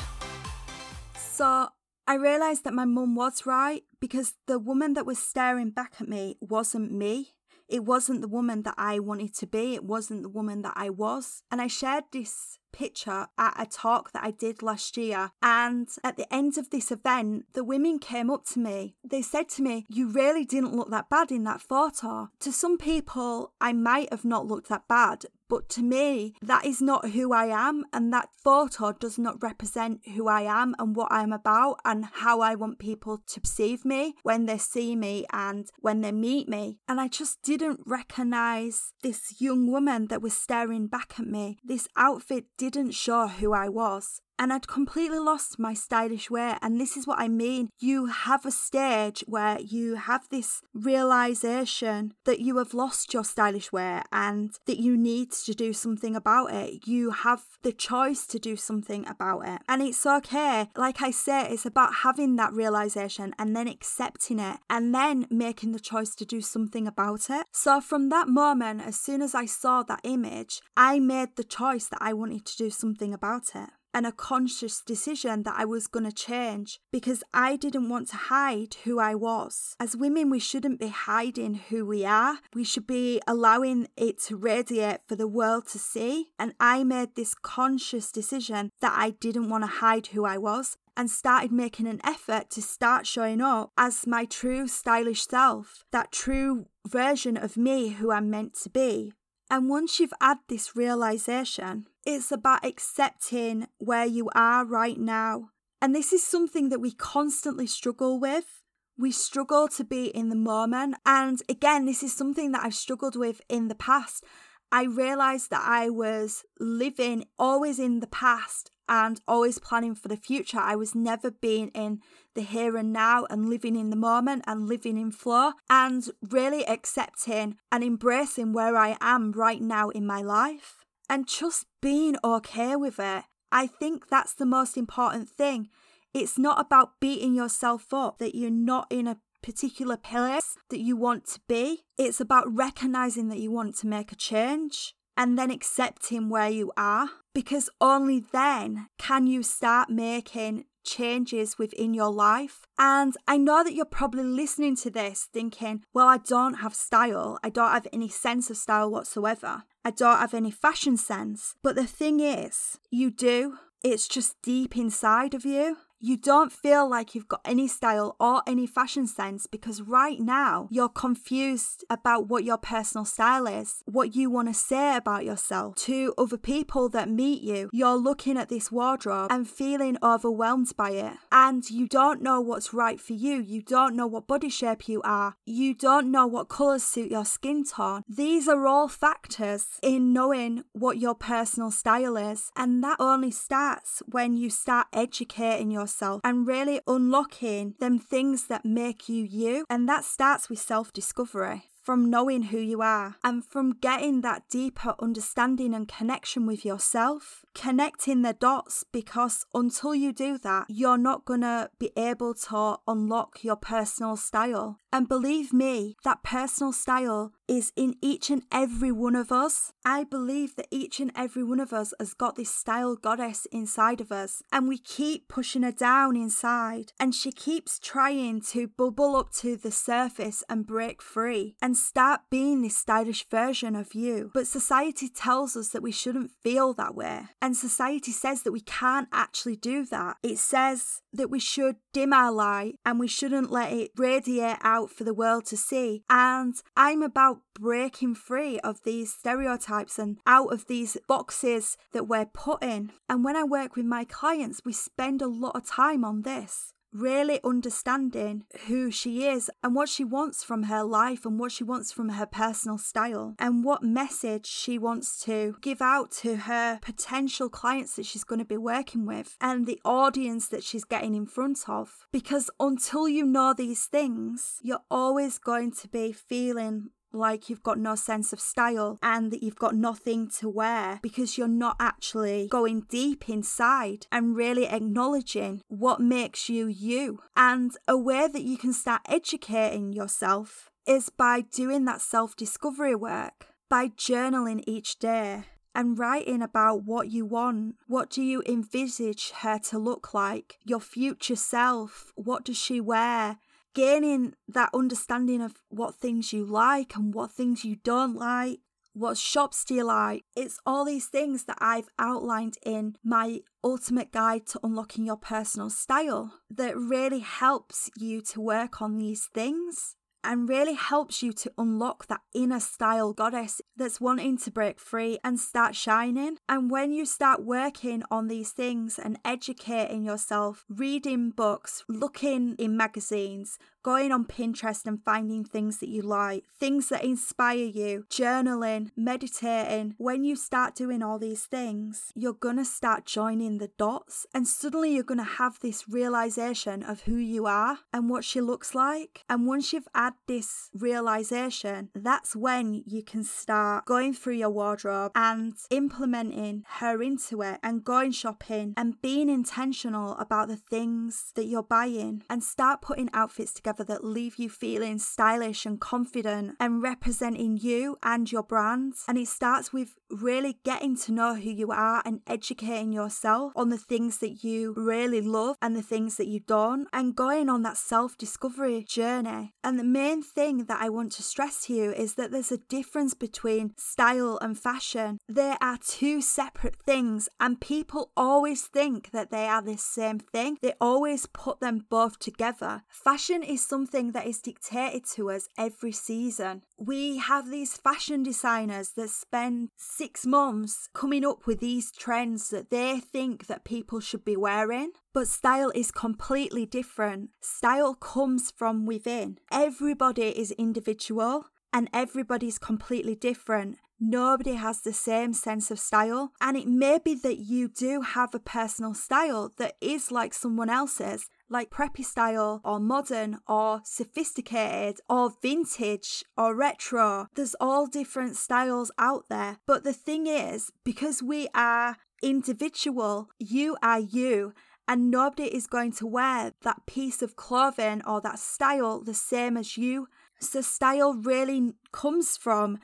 So 1.37 1.69
I 2.07 2.15
realised 2.15 2.65
that 2.65 2.73
my 2.73 2.87
mum 2.87 3.15
was 3.15 3.45
right 3.45 3.83
because 4.01 4.33
the 4.47 4.59
woman 4.59 4.95
that 4.95 5.05
was 5.05 5.19
staring 5.19 5.69
back 5.69 5.97
at 6.01 6.09
me 6.09 6.39
wasn't 6.41 6.93
me. 6.93 7.35
It 7.69 7.85
wasn't 7.85 8.23
the 8.23 8.29
woman 8.29 8.63
that 8.63 8.77
I 8.79 9.01
wanted 9.01 9.35
to 9.35 9.47
be. 9.47 9.75
It 9.75 9.85
wasn't 9.85 10.23
the 10.23 10.31
woman 10.31 10.63
that 10.63 10.73
I 10.77 10.89
was. 10.89 11.43
And 11.51 11.61
I 11.61 11.67
shared 11.67 12.05
this 12.11 12.59
picture 12.73 13.27
at 13.37 13.55
a 13.59 13.67
talk 13.67 14.13
that 14.13 14.23
I 14.23 14.31
did 14.31 14.63
last 14.63 14.97
year. 14.97 15.31
And 15.43 15.89
at 16.05 16.17
the 16.17 16.33
end 16.33 16.57
of 16.57 16.71
this 16.71 16.91
event, 16.91 17.47
the 17.55 17.65
women 17.65 17.99
came 17.99 18.31
up 18.31 18.45
to 18.53 18.59
me. 18.59 18.97
They 19.05 19.21
said 19.21 19.49
to 19.51 19.63
me, 19.63 19.85
You 19.89 20.09
really 20.09 20.45
didn't 20.45 20.75
look 20.75 20.91
that 20.91 21.11
bad 21.11 21.31
in 21.31 21.45
that 21.45 21.61
photo. 21.61 22.31
To 22.41 22.53
some 22.53 22.79
people, 22.79 23.53
I 23.61 23.73
might 23.73 24.11
have 24.11 24.25
not 24.25 24.47
looked 24.47 24.69
that 24.69 24.89
bad, 24.89 25.27
But 25.49 25.69
to 25.71 25.83
me, 25.83 26.35
that 26.43 26.67
is 26.67 26.81
not 26.81 27.11
who 27.11 27.33
I 27.33 27.47
am, 27.47 27.85
and 27.93 28.13
that 28.13 28.29
photo 28.43 28.93
does 28.93 29.19
not 29.19 29.43
represent 29.43 30.01
who 30.15 30.29
I 30.29 30.43
am 30.43 30.75
and 30.79 30.97
what 30.97 31.13
I'm 31.13 31.33
about 31.33 31.79
and 31.85 32.05
how 32.05 32.41
I 32.41 32.55
want 32.55 32.79
people 32.79 33.23
to 33.27 33.41
perceive 33.41 33.85
me 33.85 34.15
when 34.23 34.47
they 34.47 34.59
see 34.59 34.97
me 34.97 35.25
and 35.33 35.69
when 35.81 36.01
they 36.01 36.13
meet 36.13 36.49
me. 36.49 36.79
And 36.89 37.01
I 37.01 37.09
just 37.09 37.43
didn't 37.43 37.81
recognize 37.87 38.93
this 39.03 39.41
young 39.41 39.71
woman 39.71 40.09
that 40.09 40.23
was 40.23 40.37
staring 40.37 40.89
back 40.89 41.15
at 41.19 41.27
me. 41.27 41.59
This 41.65 41.89
outfit 41.97 42.47
didn't 42.57 42.93
show 42.93 43.29
who 43.29 43.53
I 43.53 43.69
was 43.69 44.21
and 44.39 44.53
I'd 44.53 44.69
completely 44.69 45.19
lost 45.19 45.59
my 45.59 45.75
stylish 45.75 46.31
wear. 46.31 46.59
And 46.63 46.81
this 46.81 46.97
is 46.97 47.07
what 47.07 47.19
I 47.19 47.29
mean. 47.29 47.71
You 47.79 48.07
have 48.07 48.45
a 48.45 48.51
stage 48.51 49.25
where 49.27 49.61
you 49.61 49.97
have 49.97 50.29
this 50.29 50.63
realization 50.75 52.15
that 52.25 52.41
you 52.41 52.59
have 52.59 52.75
lost 52.75 53.15
your 53.15 53.25
stylish 53.25 53.73
wear 53.73 54.05
and 54.13 54.51
that 54.67 54.79
you 54.79 54.97
need 54.97 55.33
to 55.33 55.55
do 55.55 55.73
something 55.73 56.15
about 56.15 56.53
it. 56.53 56.87
You 56.87 57.11
have 57.11 57.43
the 57.63 57.73
choice 57.73 58.27
to 58.27 58.39
do 58.39 58.57
something 58.57 59.07
about 59.07 59.49
it. 59.49 59.63
And 59.69 59.83
it's 59.83 60.05
okay. 60.07 60.69
Like 60.77 61.03
I 61.03 61.11
say, 61.11 61.49
it's 61.49 61.67
about 61.67 61.97
having 61.97 62.37
that 62.37 62.53
realization 62.53 63.35
and 63.39 63.57
then 63.57 63.69
accepting 63.69 64.39
it 64.39 64.59
and 64.69 64.95
then 64.95 65.27
making 65.31 65.73
the 65.73 65.81
choice 65.81 66.15
to 66.17 66.25
do 66.25 66.41
something 66.41 66.87
about 66.87 67.31
it. 67.31 67.47
So 67.53 67.81
from 67.81 68.09
that 68.11 68.29
moment, 68.29 68.83
as 68.83 68.99
soon 68.99 69.23
as 69.23 69.35
I 69.35 69.47
saw 69.47 69.83
that 69.85 70.01
image, 70.05 70.61
I 70.77 71.01
made 71.01 71.37
the 71.37 71.45
choice 71.45 71.89
that 71.89 71.99
I 72.01 72.13
wanted 72.13 72.45
to 72.47 72.57
do 72.57 72.71
something 72.71 73.15
about 73.15 73.55
it 73.55 73.71
and 73.93 74.07
a 74.07 74.13
conscious 74.13 74.81
decision 74.81 75.43
that 75.45 75.55
I 75.57 75.65
was 75.65 75.87
going 75.87 76.05
to 76.05 76.13
change 76.13 76.81
because 76.93 77.23
I 77.33 77.57
didn't 77.57 77.89
want 77.89 78.09
to 78.09 78.17
hide 78.17 78.75
who 78.85 78.99
I 78.99 79.15
was. 79.15 79.75
As 79.81 79.97
women, 79.97 80.31
we 80.31 80.39
shouldn't 80.39 80.81
be 80.81 80.89
hiding 80.89 81.55
who 81.55 81.87
we 81.87 82.05
are. 82.05 82.39
We 82.55 82.65
should 82.65 82.87
be 82.87 83.21
allowing 83.27 83.89
it 83.97 84.21
to 84.25 84.37
radiate 84.37 85.01
for 85.07 85.17
the 85.17 85.29
world 85.29 85.67
to 85.69 85.79
see. 85.79 86.29
And 86.39 86.55
I 86.61 86.85
made 86.85 87.15
this 87.15 87.35
conscious 87.35 88.13
decision 88.13 88.71
that 88.81 88.95
I 88.97 89.11
didn't 89.11 89.49
want 89.49 89.65
to 89.65 89.69
hide 89.69 90.09
who 90.09 90.25
I 90.25 90.39
was 90.39 90.77
and 90.97 91.11
started 91.11 91.53
making 91.53 91.87
an 91.87 92.01
effort 92.05 92.51
to 92.51 92.63
start 92.63 93.07
showing 93.07 93.41
up 93.41 93.71
as 93.77 94.07
my 94.07 94.25
true 94.25 94.67
stylish 94.67 95.27
self, 95.27 95.85
that 95.93 96.11
true 96.11 96.67
version 96.87 97.37
of 97.37 97.57
me 97.57 97.91
who 97.91 98.11
I'm 98.11 98.31
meant 98.31 98.55
to 98.63 98.71
be. 98.71 99.13
And 99.51 99.69
once 99.69 100.01
you've 100.01 100.15
had 100.21 100.39
this 100.49 100.75
realization, 100.75 101.87
it's 102.07 102.31
about 102.31 102.65
accepting 102.65 103.67
where 103.79 104.07
you 104.07 104.31
are 104.35 104.65
right 104.65 104.99
now. 104.99 105.51
And 105.83 105.95
this 105.95 106.13
is 106.13 106.23
something 106.23 106.69
that 106.69 106.81
we 106.81 106.93
constantly 106.93 107.67
struggle 107.67 108.19
with. 108.19 108.63
We 108.97 109.11
struggle 109.11 109.69
to 109.69 109.85
be 109.85 110.07
in 110.07 110.31
the 110.31 110.37
moment. 110.37 110.95
And 111.05 111.43
again, 111.49 111.85
this 111.85 112.03
is 112.03 112.15
something 112.15 112.53
that 112.53 112.65
I've 112.65 112.75
struggled 112.75 113.17
with 113.17 113.43
in 113.49 113.69
the 113.69 113.75
past. 113.75 114.25
I 114.73 114.85
realized 114.85 115.51
that 115.51 115.65
I 115.67 115.91
was 115.91 116.45
living 116.59 117.27
always 117.39 117.79
in 117.79 118.01
the 118.01 118.07
past 118.07 118.71
and 118.89 119.21
always 119.27 119.59
planning 119.59 119.97
for 119.97 120.09
the 120.09 120.17
future. 120.17 120.61
I 120.61 120.77
was 120.77 120.95
never 120.95 121.31
being 121.31 121.69
in 121.69 122.01
the 122.35 122.43
here 122.43 122.77
and 122.77 122.93
now 122.93 123.27
and 123.29 123.51
living 123.51 123.75
in 123.77 123.91
the 123.91 123.97
moment 123.97 124.45
and 124.47 124.69
living 124.69 124.97
in 124.97 125.11
flow 125.11 125.53
and 125.69 126.09
really 126.23 126.67
accepting 126.67 127.57
and 127.71 127.83
embracing 127.83 128.53
where 128.53 128.77
I 128.77 128.97
am 129.01 129.33
right 129.33 129.61
now 129.61 129.91
in 129.91 130.07
my 130.07 130.23
life 130.23 130.86
and 131.09 131.27
just 131.29 131.67
being 131.81 132.17
okay 132.25 132.77
with 132.77 132.99
it. 132.99 133.25
I 133.53 133.67
think 133.67 134.09
that's 134.09 134.35
the 134.35 134.47
most 134.47 134.77
important 134.77 135.29
thing. 135.29 135.69
It's 136.13 136.39
not 136.39 136.61
about 136.61 137.01
beating 137.01 137.35
yourself 137.35 137.93
up 137.93 138.19
that 138.19 138.35
you're 138.35 138.51
not 138.51 138.87
in 138.91 139.07
a 139.07 139.19
particular 139.43 139.97
place 139.97 140.57
that 140.71 140.81
you 140.81 140.97
want 140.97 141.27
to 141.29 141.41
be. 141.47 141.85
It's 141.97 142.21
about 142.21 142.53
recognizing 142.53 143.29
that 143.29 143.39
you 143.39 143.51
want 143.51 143.77
to 143.79 143.87
make 143.87 144.13
a 144.13 144.17
change 144.17 144.95
and 145.17 145.39
then 145.39 145.51
accepting 145.51 146.29
where 146.29 146.49
you 146.51 146.73
are 146.77 147.09
because 147.35 147.71
only 147.81 148.21
then 148.33 148.89
can 148.99 149.27
you 149.27 149.43
start 149.43 149.89
making 149.89 150.65
changes 150.87 151.59
within 151.59 151.93
your 151.93 152.11
life. 152.11 152.65
And 152.79 153.15
I 153.27 153.37
know 153.37 153.63
that 153.65 153.75
you're 153.75 153.85
probably 153.85 154.23
listening 154.23 154.77
to 154.77 154.91
this 154.91 155.29
thinking, 155.33 155.83
well, 155.93 156.09
I 156.09 156.19
don't 156.19 156.55
have 156.55 156.75
style. 156.75 157.39
I 157.43 157.51
don't 157.51 157.73
have 157.73 157.89
any 157.93 158.09
sense 158.09 158.49
of 158.49 158.57
style 158.57 158.91
whatsoever. 158.91 159.65
I 159.87 159.91
don't 159.93 160.19
have 160.19 160.35
any 160.35 160.51
fashion 160.51 160.97
sense. 160.97 161.55
But 161.63 161.77
the 161.77 161.87
thing 161.87 162.19
is, 162.19 162.77
you 162.91 163.09
do. 163.09 163.59
It's 163.85 164.09
just 164.09 164.35
deep 164.43 164.77
inside 164.77 165.33
of 165.33 165.45
you 165.45 165.77
you 165.99 166.17
don't 166.17 166.53
feel 166.53 166.89
like 166.89 167.15
you've 167.15 167.29
got 167.29 167.41
any 167.45 167.67
style 167.67 168.17
or 168.21 168.43
any 168.47 168.67
fashion 168.67 169.07
sense 169.07 169.47
because 169.47 169.81
right 169.81 170.21
now 170.21 170.69
you're 170.71 170.89
confused 170.89 171.85
about 171.89 172.29
what 172.29 172.45
your 172.45 172.59
personal 172.59 173.05
style 173.05 173.47
is, 173.47 173.83
what 173.87 174.15
you 174.15 174.29
want 174.31 174.49
to 174.49 174.55
say 174.55 174.97
about 174.97 175.25
yourself 175.25 175.77
to 175.77 176.13
other 176.19 176.37
people 176.37 176.89
that 176.91 177.09
meet 177.09 177.43
you. 177.43 177.71
You're 177.73 177.97
looking 177.97 178.37
at 178.37 178.49
this 178.49 178.71
wardrobe 178.71 179.33
and 179.33 179.49
feeling 179.49 179.97
overwhelmed 180.03 180.73
by 180.77 180.91
it, 180.91 181.15
and 181.33 181.69
you 181.71 181.89
don't 181.89 182.23
know 182.23 182.41
what's 182.41 182.75
right 182.75 183.01
for 183.01 183.15
you. 183.15 183.41
You 183.41 183.63
don't 183.63 183.97
know 183.97 184.07
what 184.07 184.27
body 184.27 184.51
shape 184.51 184.89
you 184.89 185.01
are. 185.03 185.37
You 185.45 185.75
don't 185.75 186.11
know 186.11 186.27
what 186.27 186.49
colours 186.49 186.85
suit 186.85 187.11
your 187.11 187.25
skin 187.25 187.65
tone. 187.65 188.03
These 188.09 188.49
are 188.49 188.67
all 188.67 188.89
factors 188.89 189.79
in 189.83 190.13
knowing 190.13 190.65
what 190.73 190.99
your 190.99 191.15
personal 191.15 191.71
style 191.71 192.17
is, 192.17 192.51
and 192.55 192.83
that 192.85 192.97
only 193.01 193.31
starts 193.31 194.03
when 194.07 194.37
you 194.37 194.51
start 194.51 194.89
educating 194.93 195.71
yourself 195.71 195.86
yourself 195.87 196.21
and 196.25 196.47
really 196.47 196.81
unlocking 196.87 197.75
them 197.79 197.99
things 197.99 198.49
that 198.49 198.65
make 198.65 199.09
you 199.09 199.25
you. 199.25 199.65
And 199.71 199.89
that 199.89 200.05
starts 200.05 200.51
with 200.51 200.59
self 200.59 200.93
discovery 200.93 201.71
from 201.87 202.11
knowing 202.11 202.43
who 202.43 202.59
you 202.59 202.83
are 202.83 203.15
and 203.23 203.45
from 203.47 203.71
getting 203.81 204.21
that 204.21 204.43
deeper 204.51 204.97
understanding 204.99 205.73
and 205.73 205.87
connection 205.87 206.45
with 206.45 206.65
yourself, 206.65 207.45
connecting 207.55 208.23
the 208.23 208.33
dots 208.33 208.85
because 208.91 209.47
until 209.55 209.95
you 209.95 210.13
do 210.13 210.37
that, 210.37 210.67
you're 210.69 210.99
not 210.99 211.25
gonna 211.25 211.71
be 211.79 211.93
able 211.97 212.35
to 212.35 212.75
unlock 212.89 213.45
your 213.45 213.55
personal 213.55 214.17
style. 214.17 214.79
And 214.93 215.09
believe 215.09 215.53
me, 215.53 215.95
that 216.03 216.25
personal 216.25 216.73
style 216.73 217.33
is 217.49 217.73
in 217.77 217.95
each 218.03 218.31
and 218.31 218.43
every 218.53 218.93
one 218.93 219.15
of 219.15 219.31
us. 219.31 219.73
I 219.85 220.05
believe 220.05 220.57
that 220.57 220.69
each 220.71 221.01
and 221.01 221.13
every 221.15 221.45
one 221.45 221.61
of 221.61 221.73
us 221.73 221.93
has 221.99 222.15
got 222.15 222.37
this 222.37 222.53
style 222.53 222.97
goddess 222.97 223.47
inside 223.53 224.01
of 224.01 224.11
us, 224.11 224.43
and 224.53 224.69
we 224.69 224.79
keep 224.79 225.29
pushing 225.29 225.63
her 225.63 225.73
down 225.73 226.17
inside, 226.17 226.93
and 226.99 227.15
she 227.15 227.33
keeps 227.33 227.79
trying 227.79 228.41
to 228.53 228.69
bubble 228.69 229.17
up 229.17 229.33
to 229.35 229.57
the 229.57 229.71
surface 229.71 230.43
and 230.49 230.67
break 230.67 231.01
free 231.01 231.57
and 231.63 231.77
start 231.77 232.23
being 232.31 232.63
this 232.63 232.77
stylish 232.77 233.29
version 233.29 233.77
of 233.77 233.95
you. 233.95 234.31
But 234.35 234.47
society 234.47 235.09
tells 235.09 235.57
us 235.57 235.69
that 235.71 235.83
we 235.83 235.93
shouldn't 235.93 236.33
feel 236.43 236.73
that 236.75 236.95
way, 236.95 237.27
and 237.41 237.57
society 237.57 238.13
says 238.13 238.43
that 238.43 238.53
we 238.53 238.61
can't 238.61 239.09
actually 239.13 239.57
do 239.57 239.85
that. 239.87 240.17
It 240.23 240.39
says 240.39 241.03
that 241.13 241.31
we 241.31 241.41
should 241.41 241.77
dim 241.93 242.13
our 242.13 242.31
light 242.31 242.79
and 242.85 243.01
we 243.01 243.09
shouldn't 243.09 243.51
let 243.51 243.73
it 243.73 243.91
radiate 243.97 244.59
out 244.63 244.91
for 244.91 245.05
the 245.05 245.15
world 245.15 245.47
to 245.47 245.57
see. 245.57 246.05
And 246.11 246.55
I'm 246.77 247.03
about 247.03 247.36
breaking 247.55 248.15
free 248.15 248.59
of 248.61 248.83
these 248.83 249.13
stereotypes 249.13 249.99
and 249.99 250.19
out 250.27 250.53
of 250.53 250.67
these 250.67 250.97
boxes 251.09 251.77
that 251.93 252.09
we're 252.09 252.27
put 252.27 252.63
in. 252.63 252.93
And 253.09 253.25
when 253.25 253.37
I 253.37 253.45
work 253.45 253.77
with 253.77 253.87
my 253.87 254.05
clients, 254.05 254.63
we 254.65 254.73
spend 254.73 255.23
a 255.23 255.29
lot 255.29 255.57
of 255.57 255.67
time 255.67 256.05
on 256.05 256.23
this 256.23 256.73
really 256.97 257.41
understanding 257.45 258.45
who 258.67 258.91
she 258.91 259.27
is 259.27 259.51
and 259.63 259.75
what 259.75 259.89
she 259.89 260.05
wants 260.05 260.43
from 260.43 260.65
her 260.65 260.83
life 260.83 261.27
and 261.27 261.39
what 261.39 261.53
she 261.53 261.65
wants 261.65 261.93
from 261.93 262.11
her 262.11 262.27
personal 262.27 262.79
style 262.79 263.35
and 263.39 263.65
what 263.65 263.83
message 263.83 264.47
she 264.47 264.79
wants 264.79 265.23
to 265.23 265.57
give 265.61 265.83
out 265.83 266.11
to 266.11 266.37
her 266.37 266.79
potential 266.81 267.49
clients 267.49 267.97
that 267.97 268.07
she's 268.07 268.25
going 268.25 268.39
to 268.39 268.45
be 268.45 268.57
working 268.57 269.05
with 269.05 269.37
and 269.41 269.67
the 269.67 269.81
audience 269.85 270.49
that 270.49 270.65
she's 270.65 270.85
getting 270.85 271.15
in 271.15 271.27
front 271.27 271.69
of. 271.69 272.07
Because 272.13 272.51
until 272.59 273.09
you 273.09 273.25
know 273.25 273.53
these 273.53 273.85
things, 273.87 274.59
you're 274.63 274.81
always 274.91 275.39
going 275.39 275.73
to 275.73 275.89
be 275.89 276.13
feeling 276.13 276.91
like 277.17 277.49
you've 277.49 277.63
got 277.63 277.79
no 277.79 277.95
sense 277.95 278.33
of 278.33 278.41
style 278.41 278.99
and 279.03 279.31
that 279.31 279.43
you've 279.43 279.59
got 279.59 279.75
nothing 279.75 280.29
to 280.39 280.49
wear 280.49 281.01
because 281.03 281.37
you're 281.37 281.49
not 281.49 281.77
actually 281.81 282.49
going 282.49 282.83
deep 282.89 283.29
inside 283.29 284.07
and 284.13 284.37
really 284.37 284.67
acknowledging 284.67 285.63
what 285.69 286.01
makes 286.01 286.49
you 286.49 286.67
you. 286.67 287.21
And 287.37 287.73
a 287.89 287.97
way 287.97 288.29
that 288.29 288.43
you 288.43 288.57
can 288.57 288.73
start 288.73 289.03
educating 289.09 289.93
yourself 289.93 290.71
is 290.87 291.11
by 291.11 291.41
doing 291.41 291.85
that 291.87 292.01
self 292.01 292.37
discovery 292.37 292.95
work, 292.95 293.49
by 293.69 293.89
journaling 293.89 294.63
each 294.67 294.99
day 294.99 295.45
and 295.77 295.99
writing 295.99 296.41
about 296.41 296.85
what 296.85 297.11
you 297.11 297.27
want. 297.27 297.75
What 297.87 298.09
do 298.09 298.23
you 298.23 298.43
envisage 298.47 299.31
her 299.43 299.59
to 299.71 299.79
look 299.79 300.15
like? 300.15 300.59
Your 300.65 300.81
future 300.81 301.37
self. 301.37 302.13
What 302.15 302.47
does 302.47 302.57
she 302.57 302.81
wear? 302.81 303.39
Gaining 303.77 304.33
that 304.49 304.71
understanding 304.73 305.43
of 305.43 305.53
what 305.69 305.95
things 305.95 306.33
you 306.33 306.47
like 306.47 306.97
and 306.97 307.13
what 307.13 307.31
things 307.31 307.63
you 307.63 307.77
don't 307.85 308.17
like. 308.17 308.61
What 308.95 309.19
shops 309.19 309.67
do 309.67 309.75
you 309.75 309.85
like? 309.85 310.25
It's 310.35 310.59
all 310.65 310.87
these 310.87 311.05
things 311.05 311.45
that 311.45 311.59
I've 311.61 311.91
outlined 311.99 312.55
in 312.65 312.97
my 313.05 313.41
ultimate 313.63 314.13
guide 314.13 314.47
to 314.47 314.61
unlocking 314.63 315.05
your 315.05 315.19
personal 315.19 315.69
style 315.69 316.33
that 316.49 316.75
really 316.75 317.19
helps 317.19 317.91
you 317.99 318.23
to 318.23 318.41
work 318.41 318.81
on 318.81 318.97
these 318.97 319.29
things. 319.35 319.97
And 320.27 320.49
really 320.49 320.75
helps 320.75 321.23
you 321.23 321.33
to 321.33 321.53
unlock 321.57 322.09
that 322.09 322.21
inner 322.35 322.61
style 322.61 323.13
goddess 323.13 323.63
that's 323.77 324.01
wanting 324.01 324.37
to 324.39 324.51
break 324.51 324.81
free 324.81 325.19
and 325.23 325.39
start 325.39 325.77
shining. 325.77 326.37
And 326.49 326.71
when 326.71 326.93
you 326.93 327.07
start 327.07 327.45
working 327.45 328.03
on 328.11 328.27
these 328.27 328.51
things 328.51 328.99
and 328.99 329.19
educating 329.25 330.05
yourself, 330.05 330.65
reading 330.69 331.31
books, 331.31 331.85
looking 331.89 332.57
in 332.59 332.77
magazines, 332.77 333.59
going 333.87 334.11
on 334.11 334.25
Pinterest 334.25 334.85
and 334.85 335.01
finding 335.05 335.45
things 335.45 335.79
that 335.79 335.89
you 335.89 336.03
like, 336.03 336.43
things 336.59 336.89
that 336.89 337.05
inspire 337.05 337.55
you, 337.55 338.05
journaling, 338.11 338.91
meditating. 338.97 339.95
When 339.97 340.25
you 340.25 340.35
start 340.35 340.75
doing 340.75 341.05
all 341.05 341.21
these 341.21 341.45
things, 341.45 342.11
you're 342.17 342.33
going 342.33 342.57
to 342.57 342.65
start 342.65 343.07
joining 343.07 343.59
the 343.59 343.71
dots, 343.79 344.27
and 344.35 344.49
suddenly 344.49 344.93
you're 344.93 345.05
going 345.05 345.19
to 345.19 345.25
have 345.25 345.61
this 345.61 345.89
realization 345.89 346.83
of 346.83 347.03
who 347.03 347.15
you 347.15 347.47
are 347.47 347.79
and 347.93 348.11
what 348.11 348.25
she 348.25 348.41
looks 348.41 348.75
like. 348.75 349.23
And 349.31 349.47
once 349.47 349.73
you've 349.73 349.87
had 349.95 350.15
this 350.27 350.71
realization, 350.75 351.91
that's 351.95 352.35
when 352.35 352.83
you 352.87 353.03
can 353.03 353.23
start 353.25 353.85
going 353.85 354.13
through 354.13 354.35
your 354.35 354.51
wardrobe 354.51 355.13
and 355.15 355.55
implementing 355.71 356.65
her 356.79 357.03
into 357.03 357.43
it 357.43 357.59
and 357.63 357.85
going 357.85 358.13
shopping 358.13 358.75
and 358.77 359.01
being 359.01 359.29
intentional 359.29 360.17
about 360.19 360.49
the 360.49 360.57
things 360.57 361.33
that 361.35 361.47
you're 361.47 361.63
buying 361.63 362.23
and 362.29 362.43
start 362.43 362.81
putting 362.83 363.11
outfits 363.13 363.53
together 363.53 363.85
that 363.85 364.05
leave 364.05 364.37
you 364.37 364.49
feeling 364.49 364.99
stylish 364.99 365.67
and 365.67 365.81
confident 365.81 366.57
and 366.61 366.83
representing 366.83 367.57
you 367.57 367.97
and 368.03 368.31
your 368.31 368.43
brand. 368.43 368.95
And 369.09 369.19
it 369.19 369.29
starts 369.29 369.73
with 369.73 369.97
really 370.11 370.59
getting 370.65 370.97
to 370.97 371.13
know 371.13 371.35
who 371.35 371.51
you 371.51 371.71
are 371.71 372.03
and 372.05 372.21
educating 372.27 372.93
yourself 372.93 373.53
on 373.57 373.69
the 373.71 373.79
things 373.79 374.19
that 374.19 374.45
you 374.45 374.73
really 374.77 375.21
love 375.21 375.57
and 375.61 375.75
the 375.77 375.83
things 375.83 376.17
that 376.17 376.27
you 376.27 376.41
don't, 376.41 376.89
and 376.93 377.17
going 377.17 377.49
on 377.49 377.63
that 377.63 377.77
self 377.77 378.17
discovery 378.17 378.85
journey. 378.89 379.53
And 379.63 379.79
the 379.79 379.85
main 379.85 380.23
thing 380.23 380.65
that 380.65 380.81
I 380.81 380.89
want 380.89 381.13
to 381.13 381.23
stress 381.23 381.67
to 381.67 381.75
you 381.75 381.93
is 381.93 382.15
that 382.15 382.31
there's 382.31 382.53
a 382.53 382.59
difference 382.59 383.15
between 383.15 383.75
style 383.77 384.39
and 384.41 384.59
fashion. 384.59 385.19
They 385.29 385.55
are 385.61 385.79
two 385.79 386.21
separate 386.21 386.77
things, 386.85 387.29
and 387.41 387.61
people 387.61 388.11
always 388.17 388.63
think 388.67 389.11
that 389.11 389.31
they 389.31 389.47
are 389.47 389.63
the 389.63 389.77
same 389.77 390.19
thing. 390.19 390.59
They 390.63 390.75
always 390.81 391.27
put 391.27 391.61
them 391.61 391.87
both 391.89 392.19
together. 392.19 392.83
Fashion 392.89 393.43
is 393.43 393.67
something 393.67 394.13
that 394.13 394.27
is 394.27 394.41
dictated 394.41 395.05
to 395.15 395.31
us 395.31 395.49
every 395.59 395.93
season. 395.93 396.63
We 396.79 397.19
have 397.19 397.51
these 397.51 397.77
fashion 397.77 398.23
designers 398.23 398.91
that 398.91 399.11
spend 399.11 399.71
six 399.77 400.27
months 400.27 400.89
coming 400.93 401.25
up 401.25 401.47
with 401.47 401.61
these 401.61 401.91
trends 401.91 402.51
that 402.51 402.71
they 402.71 403.01
think 403.01 403.47
that 403.47 403.65
people 403.65 404.01
should 404.01 404.25
be 404.25 404.37
wearing. 404.37 404.93
But 405.15 405.29
style 405.29 405.73
is 405.75 405.91
completely 405.91 406.67
different. 406.67 407.31
Style 407.41 407.95
comes 407.95 408.51
from 408.51 408.85
within. 408.85 409.39
Everybody 409.51 410.39
is 410.39 410.53
individual 410.53 411.47
and 411.73 411.89
everybody's 411.93 412.59
completely 412.59 413.15
different. 413.15 413.79
Nobody 413.99 414.55
has 414.55 414.83
the 414.83 414.93
same 414.93 415.33
sense 415.33 415.71
of 415.71 415.79
style, 415.79 416.33
and 416.39 416.55
it 416.55 416.67
may 416.69 416.99
be 417.03 417.15
that 417.15 417.39
you 417.39 417.67
do 417.67 418.03
have 418.03 418.35
a 418.35 418.39
personal 418.39 418.93
style 418.93 419.53
that 419.57 419.77
is 419.81 420.13
like 420.13 420.35
someone 420.35 420.69
else's, 420.69 421.31
like 421.49 421.71
preppy 421.71 422.05
style 422.05 422.61
or 422.65 422.81
modern 422.81 423.39
or 423.47 423.81
sophisticated 423.85 425.01
or 425.09 425.33
vintage 425.43 426.25
or 426.37 426.55
retro. 426.55 427.29
There's 427.35 427.57
all 427.61 427.87
different 427.87 428.37
styles 428.37 428.91
out 428.99 429.27
there. 429.29 429.59
But 429.67 429.85
the 429.85 429.93
thing 429.93 430.27
is, 430.27 430.71
because 430.85 431.23
we 431.23 431.49
are 431.55 431.97
individual, 432.23 433.29
you 433.39 433.77
are 433.83 434.01
you. 434.01 434.53
And 434.89 435.11
nobody 435.11 435.45
is 435.45 435.67
going 435.67 435.93
to 435.93 436.07
wear 436.07 436.53
that 436.63 436.87
piece 436.87 437.21
of 437.21 437.35
clothing 437.35 438.03
or 438.07 438.21
that 438.21 438.39
style 438.39 439.03
the 439.03 439.15
same 439.15 439.57
as 439.57 439.77
you. 439.77 440.07
So, 440.41 440.61
style 440.61 441.15
really 441.15 441.73
comes 441.93 442.37
from 442.37 442.79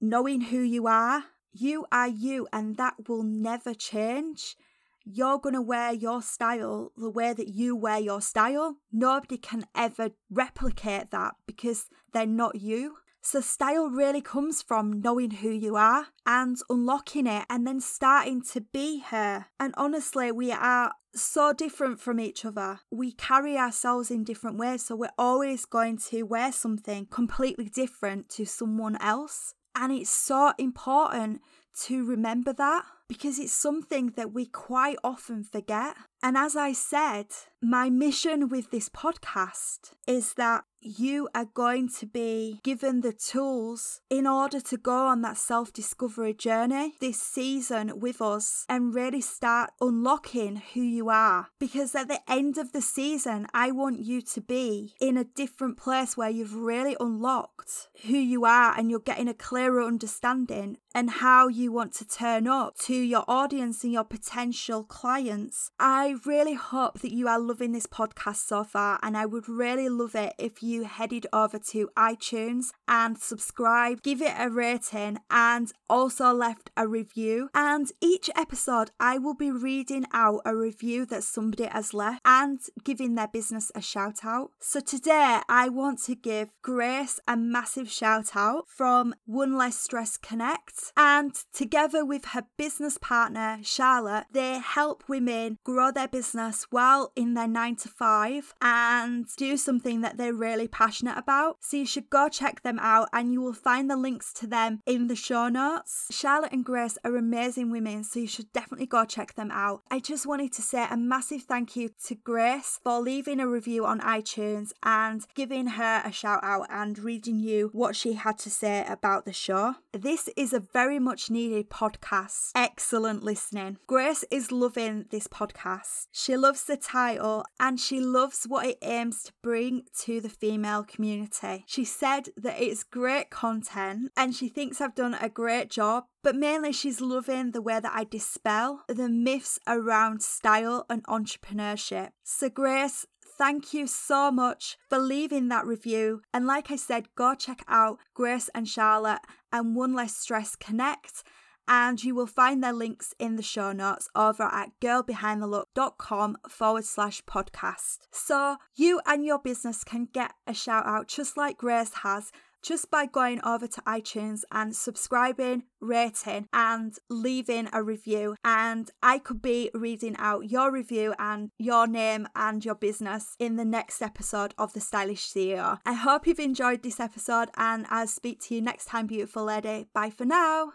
knowing 0.00 0.40
who 0.40 0.60
you 0.60 0.88
are. 0.88 1.24
You 1.52 1.86
are 1.92 2.08
you, 2.08 2.48
and 2.52 2.76
that 2.78 3.08
will 3.08 3.22
never 3.22 3.72
change 3.72 4.56
you're 5.04 5.38
going 5.38 5.54
to 5.54 5.62
wear 5.62 5.92
your 5.92 6.22
style 6.22 6.92
the 6.96 7.10
way 7.10 7.32
that 7.32 7.48
you 7.48 7.76
wear 7.76 7.98
your 7.98 8.20
style. 8.20 8.76
Nobody 8.92 9.36
can 9.36 9.66
ever 9.74 10.10
replicate 10.30 11.10
that 11.10 11.34
because 11.46 11.86
they're 12.12 12.26
not 12.26 12.60
you. 12.60 12.96
So, 13.26 13.40
style 13.40 13.88
really 13.88 14.20
comes 14.20 14.60
from 14.60 15.00
knowing 15.00 15.30
who 15.30 15.48
you 15.48 15.76
are 15.76 16.08
and 16.26 16.58
unlocking 16.68 17.26
it 17.26 17.46
and 17.48 17.66
then 17.66 17.80
starting 17.80 18.42
to 18.52 18.60
be 18.60 19.00
her. 19.00 19.46
And 19.58 19.72
honestly, 19.78 20.30
we 20.30 20.52
are 20.52 20.92
so 21.14 21.54
different 21.54 22.00
from 22.00 22.20
each 22.20 22.44
other. 22.44 22.80
We 22.90 23.12
carry 23.12 23.56
ourselves 23.56 24.10
in 24.10 24.24
different 24.24 24.58
ways, 24.58 24.84
so 24.84 24.94
we're 24.94 25.08
always 25.16 25.64
going 25.64 25.96
to 26.10 26.24
wear 26.24 26.52
something 26.52 27.06
completely 27.06 27.70
different 27.70 28.28
to 28.30 28.44
someone 28.44 28.96
else. 29.00 29.54
And 29.74 29.90
it's 29.90 30.10
so 30.10 30.52
important 30.58 31.40
to 31.84 32.04
remember 32.04 32.52
that 32.52 32.84
because 33.08 33.38
it's 33.38 33.52
something 33.52 34.12
that 34.16 34.32
we 34.32 34.46
quite 34.46 34.96
often 35.04 35.44
forget. 35.44 35.96
And 36.22 36.36
as 36.36 36.56
I 36.56 36.72
said, 36.72 37.26
my 37.62 37.90
mission 37.90 38.48
with 38.48 38.70
this 38.70 38.88
podcast 38.88 39.92
is 40.06 40.34
that 40.34 40.64
you 40.84 41.28
are 41.34 41.46
going 41.46 41.88
to 41.88 42.06
be 42.06 42.60
given 42.62 43.00
the 43.00 43.12
tools 43.12 44.02
in 44.10 44.26
order 44.26 44.60
to 44.60 44.76
go 44.76 45.06
on 45.06 45.22
that 45.22 45.38
self 45.38 45.72
discovery 45.72 46.34
journey 46.34 46.94
this 47.00 47.20
season 47.20 47.98
with 47.98 48.20
us 48.20 48.66
and 48.68 48.94
really 48.94 49.20
start 49.20 49.70
unlocking 49.80 50.62
who 50.74 50.82
you 50.82 51.08
are. 51.08 51.48
Because 51.58 51.94
at 51.94 52.08
the 52.08 52.20
end 52.28 52.58
of 52.58 52.72
the 52.72 52.82
season, 52.82 53.46
I 53.54 53.70
want 53.70 54.00
you 54.00 54.20
to 54.20 54.40
be 54.40 54.94
in 55.00 55.16
a 55.16 55.24
different 55.24 55.78
place 55.78 56.16
where 56.16 56.30
you've 56.30 56.54
really 56.54 56.96
unlocked 57.00 57.88
who 58.06 58.18
you 58.18 58.44
are 58.44 58.78
and 58.78 58.90
you're 58.90 59.00
getting 59.00 59.28
a 59.28 59.34
clearer 59.34 59.82
understanding 59.82 60.76
and 60.94 61.10
how 61.10 61.48
you 61.48 61.72
want 61.72 61.92
to 61.92 62.06
turn 62.06 62.46
up 62.46 62.76
to 62.78 62.94
your 62.94 63.24
audience 63.26 63.82
and 63.82 63.92
your 63.92 64.04
potential 64.04 64.84
clients. 64.84 65.70
I 65.78 66.16
really 66.24 66.54
hope 66.54 67.00
that 67.00 67.12
you 67.12 67.26
are 67.26 67.40
loving 67.40 67.72
this 67.72 67.86
podcast 67.86 68.46
so 68.46 68.62
far, 68.62 69.00
and 69.02 69.16
I 69.16 69.26
would 69.26 69.48
really 69.48 69.88
love 69.88 70.14
it 70.14 70.34
if 70.38 70.62
you 70.62 70.73
headed 70.82 71.26
over 71.32 71.58
to 71.70 71.90
iTunes 71.96 72.70
and 72.88 73.16
subscribe, 73.16 74.02
give 74.02 74.20
it 74.20 74.34
a 74.36 74.50
rating, 74.50 75.18
and 75.30 75.72
also 75.88 76.32
left 76.32 76.70
a 76.76 76.88
review. 76.88 77.48
And 77.54 77.90
each 78.00 78.28
episode, 78.36 78.90
I 78.98 79.18
will 79.18 79.34
be 79.34 79.52
reading 79.52 80.06
out 80.12 80.42
a 80.44 80.56
review 80.56 81.06
that 81.06 81.22
somebody 81.22 81.64
has 81.64 81.94
left 81.94 82.20
and 82.24 82.58
giving 82.82 83.14
their 83.14 83.28
business 83.28 83.70
a 83.74 83.80
shout 83.80 84.24
out. 84.24 84.50
So 84.60 84.80
today, 84.80 85.40
I 85.48 85.68
want 85.68 86.02
to 86.04 86.16
give 86.16 86.50
Grace 86.62 87.20
a 87.28 87.36
massive 87.36 87.90
shout 87.90 88.34
out 88.34 88.68
from 88.68 89.14
One 89.24 89.56
Less 89.56 89.78
Stress 89.78 90.16
Connect 90.16 90.92
and 90.96 91.34
together 91.52 92.04
with 92.04 92.24
her 92.26 92.44
business 92.56 92.98
partner, 92.98 93.58
Charlotte, 93.62 94.24
they 94.32 94.58
help 94.58 95.04
women 95.08 95.58
grow 95.64 95.90
their 95.90 96.08
business 96.08 96.66
while 96.70 97.12
in 97.14 97.34
their 97.34 97.48
nine 97.48 97.76
to 97.76 97.88
five 97.88 98.54
and 98.60 99.26
do 99.36 99.56
something 99.56 100.00
that 100.00 100.16
they're 100.16 100.32
really 100.32 100.63
passionate 100.68 101.18
about. 101.18 101.58
So 101.60 101.76
you 101.76 101.86
should 101.86 102.10
go 102.10 102.28
check 102.28 102.62
them 102.62 102.78
out 102.80 103.08
and 103.12 103.32
you 103.32 103.40
will 103.40 103.52
find 103.52 103.90
the 103.90 103.96
links 103.96 104.32
to 104.34 104.46
them 104.46 104.80
in 104.86 105.08
the 105.08 105.16
show 105.16 105.48
notes. 105.48 106.06
Charlotte 106.10 106.52
and 106.52 106.64
Grace 106.64 106.98
are 107.04 107.16
amazing 107.16 107.70
women, 107.70 108.04
so 108.04 108.20
you 108.20 108.26
should 108.26 108.52
definitely 108.52 108.86
go 108.86 109.04
check 109.04 109.34
them 109.34 109.50
out. 109.50 109.82
I 109.90 110.00
just 110.00 110.26
wanted 110.26 110.52
to 110.54 110.62
say 110.62 110.86
a 110.90 110.96
massive 110.96 111.42
thank 111.42 111.76
you 111.76 111.90
to 112.06 112.14
Grace 112.14 112.80
for 112.82 113.00
leaving 113.00 113.40
a 113.40 113.48
review 113.48 113.86
on 113.86 114.00
iTunes 114.00 114.72
and 114.82 115.24
giving 115.34 115.66
her 115.66 116.02
a 116.04 116.12
shout 116.12 116.40
out 116.42 116.66
and 116.70 116.98
reading 116.98 117.38
you 117.38 117.70
what 117.72 117.96
she 117.96 118.14
had 118.14 118.38
to 118.38 118.50
say 118.50 118.84
about 118.88 119.24
the 119.24 119.32
show. 119.32 119.76
This 119.94 120.28
is 120.36 120.52
a 120.52 120.58
very 120.58 120.98
much 120.98 121.30
needed 121.30 121.70
podcast. 121.70 122.50
Excellent 122.56 123.22
listening. 123.22 123.78
Grace 123.86 124.24
is 124.28 124.50
loving 124.50 125.04
this 125.10 125.28
podcast. 125.28 126.08
She 126.10 126.36
loves 126.36 126.64
the 126.64 126.76
title 126.76 127.44
and 127.60 127.78
she 127.78 128.00
loves 128.00 128.42
what 128.48 128.66
it 128.66 128.78
aims 128.82 129.22
to 129.22 129.32
bring 129.40 129.84
to 130.00 130.20
the 130.20 130.28
female 130.28 130.82
community. 130.82 131.62
She 131.68 131.84
said 131.84 132.30
that 132.36 132.60
it's 132.60 132.82
great 132.82 133.30
content 133.30 134.10
and 134.16 134.34
she 134.34 134.48
thinks 134.48 134.80
I've 134.80 134.96
done 134.96 135.14
a 135.14 135.28
great 135.28 135.70
job 135.70 136.06
but 136.24 136.34
mainly 136.34 136.72
she's 136.72 137.02
loving 137.02 137.50
the 137.50 137.60
way 137.60 137.78
that 137.78 137.92
I 137.94 138.04
dispel 138.04 138.82
the 138.88 139.10
myths 139.10 139.60
around 139.66 140.22
style 140.22 140.86
and 140.88 141.04
entrepreneurship. 141.04 142.08
So, 142.24 142.48
Grace, 142.48 143.06
thank 143.36 143.74
you 143.74 143.86
so 143.86 144.30
much 144.30 144.76
for 144.88 144.98
leaving 144.98 145.48
that 145.48 145.66
review. 145.66 146.22
And 146.32 146.46
like 146.46 146.70
I 146.70 146.76
said, 146.76 147.08
go 147.16 147.34
check 147.34 147.62
out 147.68 147.98
Grace 148.14 148.48
and 148.54 148.68
Charlotte 148.68 149.20
and 149.52 149.76
One 149.76 149.94
Less 149.94 150.16
Stress 150.16 150.56
Connect. 150.56 151.22
And 151.66 152.02
you 152.04 152.14
will 152.14 152.26
find 152.26 152.62
their 152.62 152.74
links 152.74 153.14
in 153.18 153.36
the 153.36 153.42
show 153.42 153.72
notes 153.72 154.08
over 154.14 154.42
at 154.42 154.78
girlbehindthelook.com 154.82 156.36
forward 156.48 156.84
slash 156.84 157.22
podcast. 157.24 158.00
So 158.10 158.56
you 158.74 159.00
and 159.06 159.24
your 159.24 159.38
business 159.38 159.82
can 159.82 160.08
get 160.12 160.32
a 160.46 160.52
shout 160.52 160.86
out 160.86 161.08
just 161.08 161.38
like 161.38 161.56
Grace 161.56 161.94
has 162.02 162.32
just 162.64 162.90
by 162.90 163.06
going 163.06 163.40
over 163.44 163.66
to 163.66 163.80
iTunes 163.82 164.40
and 164.50 164.74
subscribing, 164.74 165.64
rating, 165.80 166.48
and 166.52 166.94
leaving 167.10 167.68
a 167.72 167.82
review. 167.82 168.36
And 168.44 168.90
I 169.02 169.18
could 169.18 169.42
be 169.42 169.70
reading 169.74 170.16
out 170.18 170.50
your 170.50 170.72
review 170.72 171.14
and 171.18 171.50
your 171.58 171.86
name 171.86 172.26
and 172.34 172.64
your 172.64 172.74
business 172.74 173.36
in 173.38 173.56
the 173.56 173.64
next 173.64 174.00
episode 174.00 174.54
of 174.58 174.72
The 174.72 174.80
Stylish 174.80 175.30
CEO. 175.30 175.78
I 175.84 175.92
hope 175.92 176.26
you've 176.26 176.38
enjoyed 176.38 176.82
this 176.82 177.00
episode, 177.00 177.50
and 177.56 177.86
I'll 177.90 178.06
speak 178.06 178.40
to 178.44 178.54
you 178.54 178.62
next 178.62 178.86
time, 178.86 179.06
beautiful 179.06 179.44
lady. 179.44 179.86
Bye 179.92 180.10
for 180.10 180.24
now. 180.24 180.72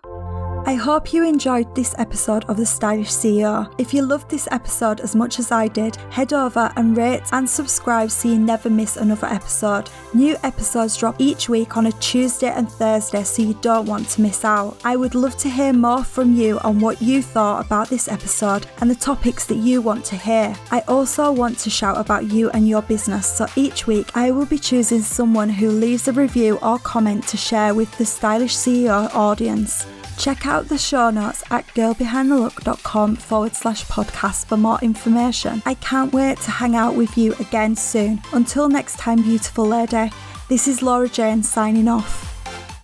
I 0.69 0.75
hope 0.75 1.13
you 1.13 1.27
enjoyed 1.27 1.73
this 1.73 1.95
episode 1.97 2.45
of 2.45 2.58
The 2.58 2.63
Stylish 2.63 3.10
CEO. 3.10 3.73
If 3.79 3.91
you 3.91 4.03
loved 4.03 4.29
this 4.29 4.47
episode 4.51 4.99
as 4.99 5.15
much 5.15 5.39
as 5.39 5.51
I 5.51 5.67
did, 5.67 5.95
head 6.12 6.32
over 6.32 6.71
and 6.75 6.95
rate 6.95 7.23
and 7.32 7.49
subscribe 7.49 8.12
so 8.12 8.29
you 8.29 8.38
never 8.38 8.69
miss 8.69 8.95
another 8.95 9.25
episode. 9.25 9.89
New 10.13 10.38
episodes 10.43 10.95
drop 10.95 11.15
each 11.17 11.49
week 11.49 11.75
on 11.75 11.88
a 11.88 11.91
Tuesday 11.93 12.51
and 12.51 12.71
Thursday, 12.71 13.23
so 13.23 13.41
you 13.41 13.55
don't 13.62 13.88
want 13.88 14.10
to 14.10 14.21
miss 14.21 14.45
out. 14.45 14.79
I 14.84 14.95
would 14.95 15.15
love 15.15 15.36
to 15.38 15.49
hear 15.49 15.73
more 15.73 16.03
from 16.03 16.36
you 16.36 16.60
on 16.60 16.79
what 16.79 17.01
you 17.01 17.23
thought 17.23 17.65
about 17.65 17.89
this 17.89 18.08
episode 18.08 18.67
and 18.79 18.91
the 18.91 18.95
topics 18.95 19.47
that 19.47 19.58
you 19.58 19.82
want 19.82 20.05
to 20.05 20.17
hear. 20.17 20.55
I 20.69 20.82
also 20.82 21.32
want 21.32 21.58
to 21.62 21.71
shout 21.71 21.97
about 21.97 22.32
you 22.32 22.51
and 22.51 22.69
your 22.69 22.84
business, 22.84 23.25
so 23.25 23.47
each 23.55 23.88
week 23.88 24.15
I 24.15 24.29
will 24.29 24.45
be 24.45 24.60
choosing 24.60 25.01
someone 25.01 25.49
who 25.49 25.71
leaves 25.71 26.08
a 26.08 26.13
review 26.13 26.60
or 26.62 26.77
comment 26.77 27.27
to 27.29 27.38
share 27.38 27.73
with 27.73 27.91
the 27.97 28.05
Stylish 28.05 28.55
CEO 28.55 29.12
audience. 29.15 29.88
Check 30.19 30.45
out 30.45 30.67
the 30.67 30.77
show 30.77 31.10
notes 31.10 31.43
at 31.49 31.65
girlbehindthelook.com 31.67 33.15
forward 33.15 33.55
slash 33.55 33.86
podcast 33.86 34.47
for 34.47 34.58
more 34.58 34.77
information. 34.82 35.63
I 35.65 35.75
can't 35.75 36.12
wait 36.12 36.39
to 36.41 36.51
hang 36.51 36.75
out 36.75 36.95
with 36.95 37.17
you 37.17 37.34
again 37.39 37.77
soon. 37.77 38.21
Until 38.34 38.67
next 38.67 38.97
time, 38.97 39.21
beautiful 39.21 39.65
lady, 39.65 40.12
this 40.49 40.67
is 40.67 40.82
Laura 40.82 41.08
Jane 41.08 41.41
signing 41.41 41.88
off. 41.88 42.38